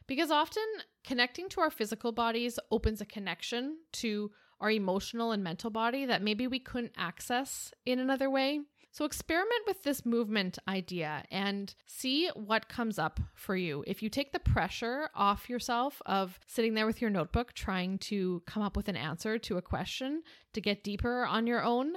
Because 0.07 0.31
often 0.31 0.63
connecting 1.03 1.49
to 1.49 1.61
our 1.61 1.69
physical 1.69 2.11
bodies 2.11 2.57
opens 2.71 2.99
a 2.99 3.05
connection 3.05 3.77
to 3.93 4.31
our 4.59 4.71
emotional 4.71 5.31
and 5.31 5.43
mental 5.43 5.69
body 5.69 6.05
that 6.05 6.23
maybe 6.23 6.47
we 6.47 6.59
couldn't 6.59 6.93
access 6.97 7.71
in 7.85 7.99
another 7.99 8.29
way. 8.29 8.61
So 8.91 9.05
experiment 9.05 9.67
with 9.67 9.83
this 9.83 10.05
movement 10.05 10.57
idea 10.67 11.23
and 11.29 11.73
see 11.85 12.29
what 12.33 12.67
comes 12.67 12.97
up 12.97 13.19
for 13.35 13.55
you. 13.55 13.83
If 13.85 14.01
you 14.01 14.09
take 14.09 14.31
the 14.31 14.39
pressure 14.39 15.09
off 15.13 15.49
yourself 15.49 16.01
of 16.07 16.39
sitting 16.47 16.73
there 16.73 16.87
with 16.87 16.99
your 16.99 17.11
notebook 17.11 17.53
trying 17.53 17.99
to 17.99 18.41
come 18.47 18.63
up 18.63 18.75
with 18.75 18.87
an 18.87 18.95
answer 18.95 19.37
to 19.37 19.57
a 19.57 19.61
question 19.61 20.23
to 20.53 20.61
get 20.61 20.83
deeper 20.83 21.25
on 21.25 21.45
your 21.45 21.63
own, 21.63 21.93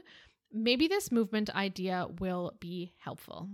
maybe 0.53 0.89
this 0.89 1.11
movement 1.11 1.49
idea 1.55 2.07
will 2.19 2.53
be 2.61 2.93
helpful. 2.99 3.49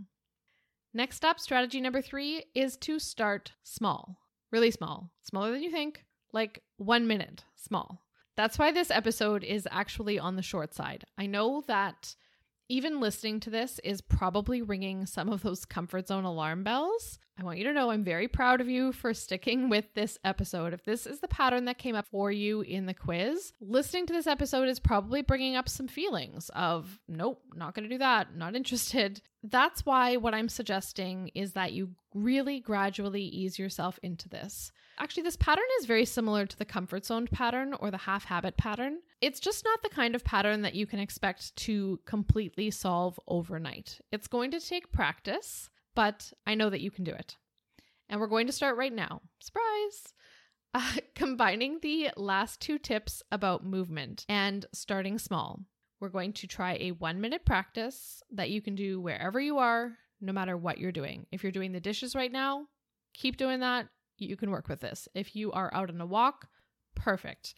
Next 0.93 1.25
up, 1.25 1.39
strategy 1.39 1.81
number 1.81 2.01
three 2.03 2.47
is 2.55 2.77
to 2.79 2.99
start 2.99 3.53
small, 3.63 4.19
really 4.51 4.71
small, 4.73 5.13
smaller 5.23 5.53
than 5.53 5.63
you 5.63 5.71
think, 5.71 6.05
like 6.33 6.63
one 6.79 7.07
minute 7.07 7.45
small. 7.55 8.06
That's 8.37 8.59
why 8.59 8.73
this 8.73 8.91
episode 8.91 9.45
is 9.45 9.67
actually 9.71 10.19
on 10.19 10.37
the 10.37 10.43
short 10.43 10.75
side. 10.75 11.05
I 11.17 11.27
know 11.27 11.63
that 11.67 12.15
even 12.69 13.01
listening 13.01 13.41
to 13.41 13.51
this 13.51 13.79
is 13.85 14.01
probably 14.01 14.61
ringing 14.61 15.07
some 15.07 15.29
of 15.29 15.43
those 15.43 15.65
comfort 15.65 16.09
zone 16.09 16.25
alarm 16.25 16.65
bells. 16.65 17.19
I 17.39 17.45
want 17.45 17.59
you 17.59 17.65
to 17.65 17.73
know 17.73 17.91
I'm 17.91 18.03
very 18.03 18.29
proud 18.29 18.61
of 18.61 18.69
you 18.69 18.93
for 18.93 19.15
sticking 19.15 19.69
with 19.69 19.93
this 19.95 20.19
episode. 20.25 20.73
If 20.73 20.85
this 20.85 21.07
is 21.07 21.21
the 21.21 21.29
pattern 21.29 21.67
that 21.67 21.79
came 21.79 21.95
up 21.95 22.07
for 22.11 22.33
you 22.33 22.63
in 22.63 22.87
the 22.87 22.95
quiz, 22.95 23.53
listening 23.61 24.07
to 24.07 24.13
this 24.13 24.27
episode 24.27 24.69
is 24.69 24.81
probably 24.81 25.23
bringing 25.23 25.55
up 25.55 25.69
some 25.69 25.87
feelings 25.87 26.51
of, 26.55 26.99
nope, 27.07 27.43
not 27.55 27.75
going 27.75 27.85
to 27.85 27.95
do 27.95 27.99
that, 27.99 28.35
not 28.35 28.57
interested. 28.57 29.21
That's 29.45 29.87
why 29.87 30.17
what 30.17 30.35
I'm 30.35 30.49
suggesting 30.49 31.31
is 31.35 31.53
that 31.53 31.73
you 31.73 31.91
really 32.15 32.59
gradually 32.59 33.23
ease 33.23 33.59
yourself 33.59 34.01
into 34.03 34.29
this. 34.29 34.73
Actually, 34.99 35.25
this 35.25 35.37
pattern 35.37 35.65
is 35.79 35.87
very 35.87 36.05
similar 36.07 36.47
to 36.47 36.57
the 36.57 36.65
comfort 36.65 37.05
zone 37.05 37.27
pattern 37.27 37.75
or 37.75 37.91
the 37.91 37.99
half 37.99 38.25
habit 38.25 38.57
pattern. 38.57 38.99
It's 39.21 39.41
just 39.41 39.65
not 39.65 39.83
the 39.83 39.91
kind 39.91 40.15
of 40.15 40.25
pattern 40.25 40.63
that 40.63 40.75
you 40.75 40.87
can 40.87 40.99
expect 40.99 41.55
to 41.57 42.01
completely 42.07 42.71
solve 42.71 43.21
overnight. 43.29 44.01
It's 44.11 44.27
going 44.27 44.51
to 44.53 44.61
take 44.61 44.93
practice, 44.93 45.69
but 45.95 46.33
I 46.47 46.55
know 46.55 46.71
that 46.71 46.81
you 46.81 46.91
can 46.91 47.05
do 47.05 47.13
it. 47.13 47.37
And 48.09 48.21
we're 48.21 48.27
going 48.27 48.47
to 48.47 48.53
start 48.53 48.77
right 48.77 48.93
now. 48.93 49.21
Surprise! 49.41 50.15
Uh, 50.75 50.97
combining 51.15 51.79
the 51.81 52.11
last 52.19 52.61
two 52.61 52.79
tips 52.79 53.23
about 53.33 53.65
movement 53.65 54.27
and 54.29 54.67
starting 54.75 55.19
small. 55.19 55.61
We're 56.01 56.11
going 56.11 56.35
to 56.35 56.47
try 56.47 56.77
a 56.79 56.91
one 56.91 57.19
minute 57.19 57.47
practice 57.47 58.23
that 58.33 58.51
you 58.51 58.61
can 58.61 58.75
do 58.75 59.01
wherever 59.01 59.41
you 59.41 59.57
are, 59.57 59.97
no 60.21 60.35
matter 60.35 60.55
what 60.55 60.77
you're 60.77 60.93
doing. 60.93 61.25
If 61.33 61.43
you're 61.43 61.53
doing 61.53 61.73
the 61.73 61.81
dishes 61.81 62.15
right 62.15 62.31
now, 62.31 62.67
keep 63.15 63.39
doing 63.39 63.61
that 63.61 63.89
you 64.19 64.37
can 64.37 64.51
work 64.51 64.69
with 64.69 64.81
this. 64.81 65.09
If 65.15 65.37
you 65.37 65.53
are 65.53 65.73
out 65.75 65.91
on 65.91 66.01
a 66.01 66.07
walk, 66.07 66.49
perfect. 66.95 67.55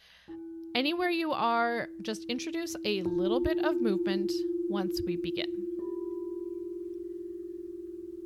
Anywhere 0.74 1.10
you 1.10 1.32
are, 1.32 1.88
just 2.02 2.24
introduce 2.26 2.76
a 2.84 3.02
little 3.02 3.40
bit 3.40 3.58
of 3.58 3.80
movement 3.80 4.30
once 4.68 5.00
we 5.04 5.16
begin. 5.16 5.50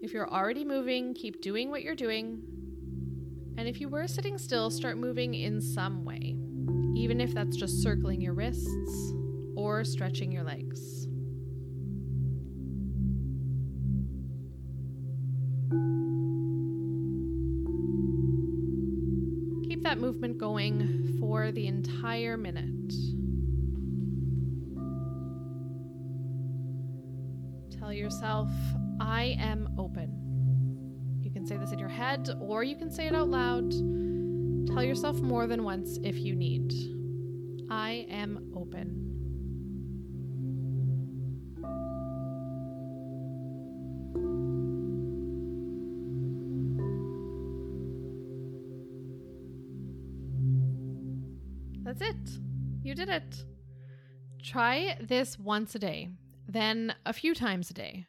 If 0.02 0.12
you're 0.12 0.28
already 0.28 0.64
moving, 0.64 1.14
keep 1.14 1.40
doing 1.40 1.70
what 1.70 1.82
you're 1.82 1.94
doing. 1.94 2.42
And 3.56 3.68
if 3.68 3.80
you 3.80 3.88
were 3.88 4.08
sitting 4.08 4.38
still, 4.38 4.70
start 4.70 4.98
moving 4.98 5.34
in 5.34 5.60
some 5.60 6.04
way, 6.04 6.36
even 6.96 7.20
if 7.20 7.32
that's 7.32 7.56
just 7.56 7.82
circling 7.82 8.20
your 8.20 8.34
wrists 8.34 9.12
or 9.56 9.84
stretching 9.84 10.32
your 10.32 10.42
legs. 10.42 11.06
That 19.82 19.98
movement 19.98 20.38
going 20.38 21.16
for 21.18 21.50
the 21.52 21.66
entire 21.66 22.36
minute. 22.36 22.92
Tell 27.78 27.92
yourself, 27.92 28.48
I 29.00 29.36
am 29.40 29.74
open. 29.78 31.18
You 31.20 31.30
can 31.30 31.46
say 31.46 31.56
this 31.56 31.72
in 31.72 31.78
your 31.78 31.88
head 31.88 32.30
or 32.40 32.62
you 32.62 32.76
can 32.76 32.90
say 32.90 33.06
it 33.06 33.14
out 33.14 33.28
loud. 33.28 33.70
Tell 34.68 34.84
yourself 34.84 35.20
more 35.20 35.46
than 35.46 35.64
once 35.64 35.98
if 36.04 36.16
you 36.16 36.34
need. 36.34 36.72
I 37.70 38.06
am 38.08 38.52
open. 38.54 39.01
It. 53.12 53.44
Try 54.42 54.96
this 55.00 55.38
once 55.38 55.74
a 55.74 55.78
day, 55.78 56.08
then 56.48 56.94
a 57.06 57.12
few 57.12 57.34
times 57.34 57.70
a 57.70 57.74
day. 57.74 58.06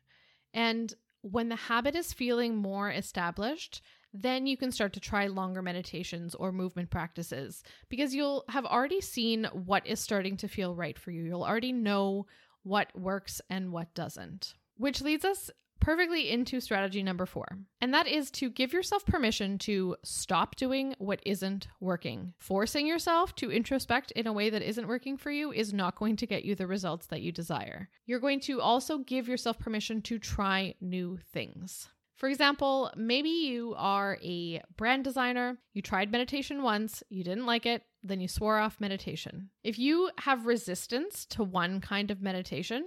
And 0.53 0.93
when 1.21 1.49
the 1.49 1.55
habit 1.55 1.95
is 1.95 2.13
feeling 2.13 2.55
more 2.55 2.89
established, 2.89 3.81
then 4.13 4.45
you 4.45 4.55
can 4.55 4.71
start 4.71 4.93
to 4.93 4.99
try 4.99 5.27
longer 5.27 5.61
meditations 5.61 6.35
or 6.35 6.51
movement 6.51 6.89
practices 6.89 7.63
because 7.89 8.13
you'll 8.13 8.45
have 8.49 8.65
already 8.65 9.01
seen 9.01 9.45
what 9.51 9.85
is 9.85 9.99
starting 9.99 10.37
to 10.37 10.47
feel 10.47 10.75
right 10.75 10.97
for 10.97 11.11
you. 11.11 11.23
You'll 11.23 11.43
already 11.43 11.73
know 11.73 12.25
what 12.63 12.97
works 12.97 13.41
and 13.49 13.71
what 13.71 13.93
doesn't. 13.93 14.53
Which 14.77 15.01
leads 15.01 15.25
us 15.25 15.51
perfectly 15.83 16.29
into 16.29 16.61
strategy 16.61 17.03
number 17.03 17.25
four, 17.25 17.45
and 17.81 17.93
that 17.93 18.07
is 18.07 18.31
to 18.31 18.49
give 18.49 18.71
yourself 18.71 19.05
permission 19.05 19.57
to 19.59 19.95
stop 20.03 20.55
doing 20.55 20.95
what 20.97 21.19
isn't 21.25 21.67
working. 21.81 22.33
Forcing 22.39 22.87
yourself 22.87 23.35
to 23.35 23.51
introspect 23.51 24.11
in 24.11 24.25
a 24.25 24.33
way 24.33 24.49
that 24.49 24.61
isn't 24.61 24.87
working 24.87 25.17
for 25.17 25.29
you 25.29 25.51
is 25.51 25.73
not 25.73 25.97
going 25.97 26.15
to 26.15 26.25
get 26.25 26.45
you 26.45 26.55
the 26.55 26.67
results 26.67 27.07
that 27.07 27.21
you 27.21 27.31
desire. 27.31 27.89
You're 28.05 28.19
going 28.19 28.39
to 28.41 28.61
also 28.61 28.99
give 28.99 29.27
yourself 29.27 29.59
permission 29.59 30.01
to 30.03 30.17
try 30.17 30.75
new 30.79 31.19
things. 31.33 31.89
For 32.15 32.29
example, 32.29 32.89
maybe 32.95 33.29
you 33.29 33.75
are 33.77 34.17
a 34.23 34.61
brand 34.77 35.03
designer, 35.03 35.57
you 35.73 35.81
tried 35.81 36.11
meditation 36.11 36.63
once, 36.63 37.03
you 37.09 37.23
didn't 37.23 37.45
like 37.45 37.65
it, 37.65 37.83
then 38.01 38.21
you 38.21 38.29
swore 38.29 38.59
off 38.59 38.79
meditation. 38.79 39.49
If 39.63 39.77
you 39.77 40.11
have 40.19 40.45
resistance 40.45 41.25
to 41.31 41.43
one 41.43 41.81
kind 41.81 42.11
of 42.11 42.21
meditation, 42.21 42.85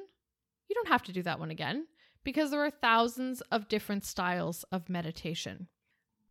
you 0.69 0.75
don't 0.75 0.89
have 0.89 1.03
to 1.05 1.13
do 1.13 1.23
that 1.23 1.39
one 1.39 1.51
again 1.51 1.87
because 2.27 2.51
there 2.51 2.65
are 2.65 2.71
thousands 2.71 3.41
of 3.53 3.69
different 3.69 4.05
styles 4.05 4.65
of 4.73 4.89
meditation. 4.89 5.69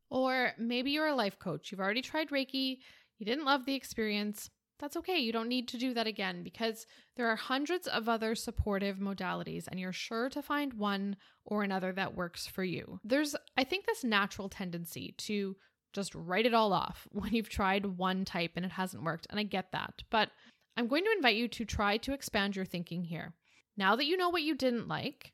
Or 0.10 0.51
maybe 0.60 0.91
you're 0.91 1.08
a 1.08 1.15
life 1.15 1.39
coach. 1.39 1.71
You've 1.71 1.79
already 1.79 2.01
tried 2.01 2.31
Reiki, 2.31 2.79
you 3.17 3.25
didn't 3.25 3.45
love 3.45 3.65
the 3.65 3.75
experience. 3.75 4.49
That's 4.77 4.97
okay. 4.97 5.19
You 5.19 5.31
don't 5.31 5.47
need 5.47 5.69
to 5.69 5.77
do 5.77 5.93
that 5.93 6.05
again 6.05 6.43
because 6.43 6.86
there 7.15 7.29
are 7.29 7.38
hundreds 7.38 7.88
of 7.88 8.10
other 8.10 8.36
supportive 8.36 8.97
modalities 8.97 9.67
and 9.69 9.79
you're 9.79 9.93
sure 9.93 10.27
to 10.31 10.41
find 10.41 10.73
one 10.73 11.15
or 11.45 11.63
another 11.63 11.93
that 11.93 12.13
works 12.13 12.45
for 12.45 12.65
you. 12.65 12.99
There's, 13.05 13.34
I 13.55 13.63
think, 13.63 13.86
this 13.86 14.03
natural 14.03 14.49
tendency 14.49 15.15
to 15.19 15.55
just 15.93 16.13
write 16.13 16.45
it 16.45 16.53
all 16.53 16.73
off 16.73 17.08
when 17.13 17.31
you've 17.31 17.47
tried 17.47 17.86
one 17.86 18.25
type 18.25 18.51
and 18.58 18.65
it 18.65 18.73
hasn't 18.73 19.05
worked. 19.05 19.27
And 19.29 19.39
I 19.39 19.43
get 19.43 19.71
that. 19.71 20.03
But 20.10 20.29
I'm 20.75 20.89
going 20.89 21.05
to 21.05 21.13
invite 21.15 21.38
you 21.38 21.47
to 21.47 21.63
try 21.63 21.95
to 21.95 22.12
expand 22.12 22.58
your 22.58 22.65
thinking 22.65 23.05
here. 23.05 23.34
Now 23.77 23.95
that 23.95 24.05
you 24.05 24.17
know 24.17 24.29
what 24.29 24.41
you 24.41 24.55
didn't 24.55 24.89
like, 24.89 25.31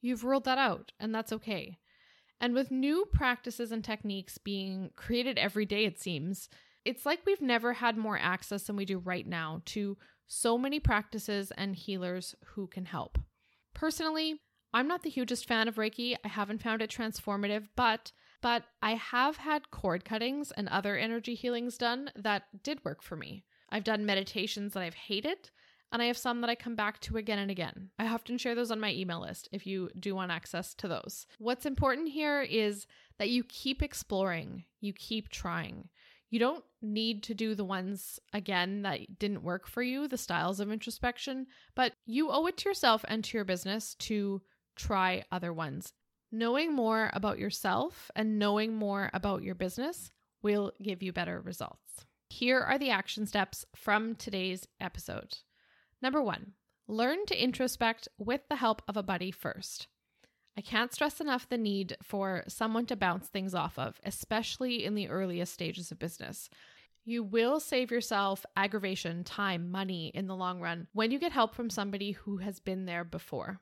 You've 0.00 0.24
ruled 0.24 0.44
that 0.44 0.58
out, 0.58 0.92
and 1.00 1.14
that's 1.14 1.32
okay. 1.32 1.78
And 2.40 2.54
with 2.54 2.70
new 2.70 3.06
practices 3.12 3.72
and 3.72 3.82
techniques 3.82 4.38
being 4.38 4.90
created 4.94 5.38
every 5.38 5.64
day, 5.64 5.84
it 5.84 5.98
seems, 5.98 6.48
it's 6.84 7.06
like 7.06 7.20
we've 7.24 7.40
never 7.40 7.72
had 7.72 7.96
more 7.96 8.18
access 8.18 8.64
than 8.64 8.76
we 8.76 8.84
do 8.84 8.98
right 8.98 9.26
now 9.26 9.62
to 9.66 9.96
so 10.26 10.58
many 10.58 10.78
practices 10.78 11.52
and 11.56 11.74
healers 11.74 12.34
who 12.44 12.66
can 12.66 12.84
help. 12.84 13.18
Personally, 13.74 14.40
I'm 14.72 14.88
not 14.88 15.02
the 15.02 15.10
hugest 15.10 15.46
fan 15.46 15.68
of 15.68 15.76
Reiki. 15.76 16.16
I 16.24 16.28
haven't 16.28 16.62
found 16.62 16.82
it 16.82 16.90
transformative, 16.90 17.68
but 17.76 18.12
but 18.42 18.64
I 18.82 18.94
have 18.94 19.38
had 19.38 19.70
cord 19.70 20.04
cuttings 20.04 20.52
and 20.52 20.68
other 20.68 20.96
energy 20.96 21.34
healings 21.34 21.78
done 21.78 22.10
that 22.14 22.44
did 22.62 22.84
work 22.84 23.02
for 23.02 23.16
me. 23.16 23.44
I've 23.70 23.84
done 23.84 24.06
meditations 24.06 24.74
that 24.74 24.82
I've 24.82 24.94
hated 24.94 25.50
and 25.92 26.02
I 26.02 26.06
have 26.06 26.18
some 26.18 26.40
that 26.40 26.50
I 26.50 26.54
come 26.54 26.74
back 26.74 27.00
to 27.02 27.16
again 27.16 27.38
and 27.38 27.50
again. 27.50 27.90
I 27.98 28.06
often 28.06 28.38
share 28.38 28.54
those 28.54 28.70
on 28.70 28.80
my 28.80 28.92
email 28.92 29.20
list 29.20 29.48
if 29.52 29.66
you 29.66 29.90
do 29.98 30.14
want 30.14 30.32
access 30.32 30.74
to 30.74 30.88
those. 30.88 31.26
What's 31.38 31.66
important 31.66 32.08
here 32.08 32.42
is 32.42 32.86
that 33.18 33.30
you 33.30 33.44
keep 33.44 33.82
exploring, 33.82 34.64
you 34.80 34.92
keep 34.92 35.28
trying. 35.28 35.88
You 36.30 36.40
don't 36.40 36.64
need 36.82 37.22
to 37.24 37.34
do 37.34 37.54
the 37.54 37.64
ones 37.64 38.18
again 38.32 38.82
that 38.82 39.18
didn't 39.18 39.44
work 39.44 39.68
for 39.68 39.82
you, 39.82 40.08
the 40.08 40.18
styles 40.18 40.60
of 40.60 40.72
introspection, 40.72 41.46
but 41.74 41.92
you 42.04 42.30
owe 42.30 42.46
it 42.46 42.56
to 42.58 42.68
yourself 42.68 43.04
and 43.06 43.22
to 43.24 43.38
your 43.38 43.44
business 43.44 43.94
to 44.00 44.42
try 44.74 45.24
other 45.30 45.52
ones. 45.52 45.92
Knowing 46.32 46.74
more 46.74 47.10
about 47.12 47.38
yourself 47.38 48.10
and 48.16 48.38
knowing 48.38 48.74
more 48.74 49.10
about 49.14 49.42
your 49.42 49.54
business 49.54 50.10
will 50.42 50.72
give 50.82 51.02
you 51.02 51.12
better 51.12 51.40
results. 51.40 52.04
Here 52.28 52.60
are 52.60 52.76
the 52.76 52.90
action 52.90 53.26
steps 53.26 53.64
from 53.74 54.16
today's 54.16 54.66
episode. 54.80 55.38
Number 56.02 56.22
one, 56.22 56.52
learn 56.86 57.26
to 57.26 57.42
introspect 57.42 58.08
with 58.18 58.42
the 58.48 58.56
help 58.56 58.82
of 58.86 58.96
a 58.96 59.02
buddy 59.02 59.30
first. 59.30 59.88
I 60.56 60.62
can't 60.62 60.92
stress 60.92 61.20
enough 61.20 61.48
the 61.48 61.58
need 61.58 61.96
for 62.02 62.44
someone 62.48 62.86
to 62.86 62.96
bounce 62.96 63.28
things 63.28 63.54
off 63.54 63.78
of, 63.78 64.00
especially 64.04 64.84
in 64.84 64.94
the 64.94 65.08
earliest 65.08 65.52
stages 65.52 65.92
of 65.92 65.98
business. 65.98 66.48
You 67.04 67.22
will 67.22 67.60
save 67.60 67.90
yourself 67.90 68.44
aggravation, 68.56 69.22
time, 69.22 69.70
money 69.70 70.10
in 70.14 70.26
the 70.26 70.34
long 70.34 70.60
run 70.60 70.88
when 70.92 71.10
you 71.10 71.18
get 71.18 71.32
help 71.32 71.54
from 71.54 71.70
somebody 71.70 72.12
who 72.12 72.38
has 72.38 72.58
been 72.58 72.86
there 72.86 73.04
before. 73.04 73.60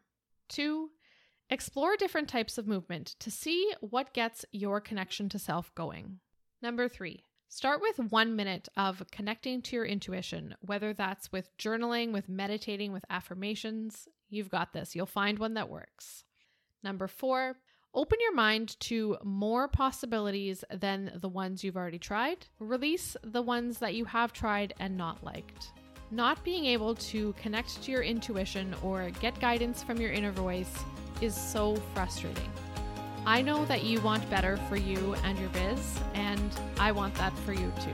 Two, 0.49 0.91
explore 1.51 1.97
different 1.97 2.29
types 2.29 2.59
of 2.59 2.69
movement 2.69 3.17
to 3.19 3.31
see 3.31 3.73
what 3.81 4.15
gets 4.15 4.45
your 4.53 4.81
connection 4.81 5.29
to 5.31 5.39
self 5.39 5.75
going. 5.75 6.21
Number 6.63 6.89
three, 6.89 7.25
start 7.55 7.81
with 7.81 8.11
one 8.11 8.35
minute 8.35 8.69
of 8.77 9.05
connecting 9.13 9.63
to 9.63 9.77
your 9.77 9.85
intuition, 9.85 10.57
whether 10.61 10.93
that's 10.93 11.31
with 11.31 11.57
journaling, 11.57 12.13
with 12.13 12.29
meditating, 12.29 12.93
with 12.93 13.05
affirmations. 13.09 14.09
You've 14.29 14.51
got 14.51 14.73
this. 14.73 14.97
You'll 14.97 15.07
find 15.07 15.39
one 15.39 15.55
that 15.55 15.71
works. 15.71 16.25
Number 16.83 17.07
four, 17.07 17.57
Open 17.97 18.19
your 18.21 18.35
mind 18.35 18.75
to 18.81 19.17
more 19.23 19.69
possibilities 19.69 20.65
than 20.69 21.13
the 21.21 21.29
ones 21.29 21.63
you've 21.63 21.77
already 21.77 22.01
tried. 22.01 22.45
Release 22.59 23.17
the 23.23 23.41
ones 23.41 23.79
that 23.79 23.95
you 23.95 24.05
have 24.05 24.33
tried 24.33 24.75
and 24.81 24.97
not 24.97 25.23
liked. 25.23 25.71
Not 26.11 26.43
being 26.43 26.65
able 26.65 26.97
to 26.97 27.33
connect 27.35 27.81
to 27.85 27.93
your 27.93 28.03
intuition 28.03 28.75
or 28.83 29.11
get 29.21 29.39
guidance 29.39 29.85
from 29.85 30.01
your 30.01 30.11
inner 30.11 30.33
voice 30.33 30.77
is 31.21 31.37
so 31.37 31.77
frustrating. 31.95 32.51
I 33.27 33.41
know 33.41 33.65
that 33.67 33.85
you 33.85 34.01
want 34.03 34.29
better 34.29 34.59
for 34.69 34.77
you 34.77 35.15
and 35.25 35.39
your 35.39 35.49
biz, 35.51 35.99
and 36.13 36.61
I 36.79 36.93
want 36.93 37.15
that 37.15 37.33
for 37.39 37.55
you 37.55 37.73
too. 37.81 37.91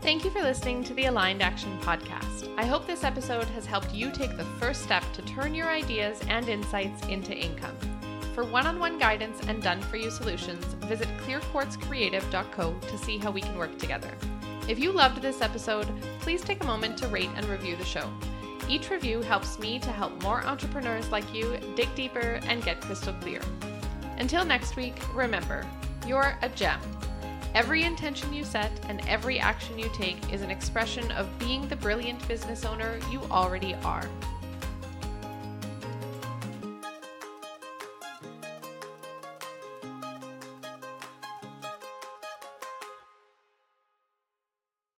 Thank 0.00 0.24
you 0.24 0.30
for 0.30 0.40
listening 0.40 0.84
to 0.84 0.94
the 0.94 1.06
Aligned 1.06 1.42
Action 1.42 1.76
Podcast. 1.80 2.52
I 2.56 2.64
hope 2.64 2.86
this 2.86 3.04
episode 3.04 3.46
has 3.48 3.66
helped 3.66 3.92
you 3.92 4.10
take 4.12 4.36
the 4.36 4.44
first 4.58 4.82
step 4.82 5.02
to 5.12 5.22
turn 5.22 5.54
your 5.54 5.68
ideas 5.68 6.20
and 6.28 6.48
insights 6.48 7.06
into 7.08 7.36
income. 7.36 7.76
For 8.34 8.44
one 8.44 8.66
on 8.66 8.78
one 8.78 8.96
guidance 8.96 9.40
and 9.48 9.60
done 9.62 9.80
for 9.82 9.96
you 9.96 10.10
solutions, 10.10 10.64
visit 10.86 11.08
clearquartzcreative.co 11.26 12.74
to 12.74 12.98
see 12.98 13.18
how 13.18 13.30
we 13.32 13.40
can 13.40 13.58
work 13.58 13.76
together. 13.76 14.10
If 14.68 14.78
you 14.78 14.92
loved 14.92 15.20
this 15.20 15.42
episode, 15.42 15.88
please 16.20 16.42
take 16.42 16.62
a 16.62 16.66
moment 16.66 16.96
to 16.98 17.08
rate 17.08 17.30
and 17.34 17.44
review 17.46 17.76
the 17.76 17.84
show. 17.84 18.08
Each 18.70 18.88
review 18.88 19.20
helps 19.20 19.58
me 19.58 19.80
to 19.80 19.90
help 19.90 20.22
more 20.22 20.44
entrepreneurs 20.46 21.10
like 21.10 21.34
you 21.34 21.58
dig 21.74 21.92
deeper 21.96 22.38
and 22.44 22.62
get 22.62 22.80
crystal 22.80 23.12
clear. 23.14 23.40
Until 24.18 24.44
next 24.44 24.76
week, 24.76 24.94
remember, 25.12 25.66
you're 26.06 26.38
a 26.42 26.48
gem 26.50 26.80
Every 27.52 27.82
intention 27.82 28.32
you 28.32 28.44
set 28.44 28.70
and 28.88 29.00
every 29.08 29.40
action 29.40 29.76
you 29.76 29.90
take 29.92 30.32
is 30.32 30.42
an 30.42 30.52
expression 30.52 31.10
of 31.12 31.26
being 31.40 31.66
the 31.66 31.74
brilliant 31.74 32.26
business 32.28 32.64
owner 32.64 33.00
you 33.10 33.20
already 33.32 33.74
are. 33.82 34.08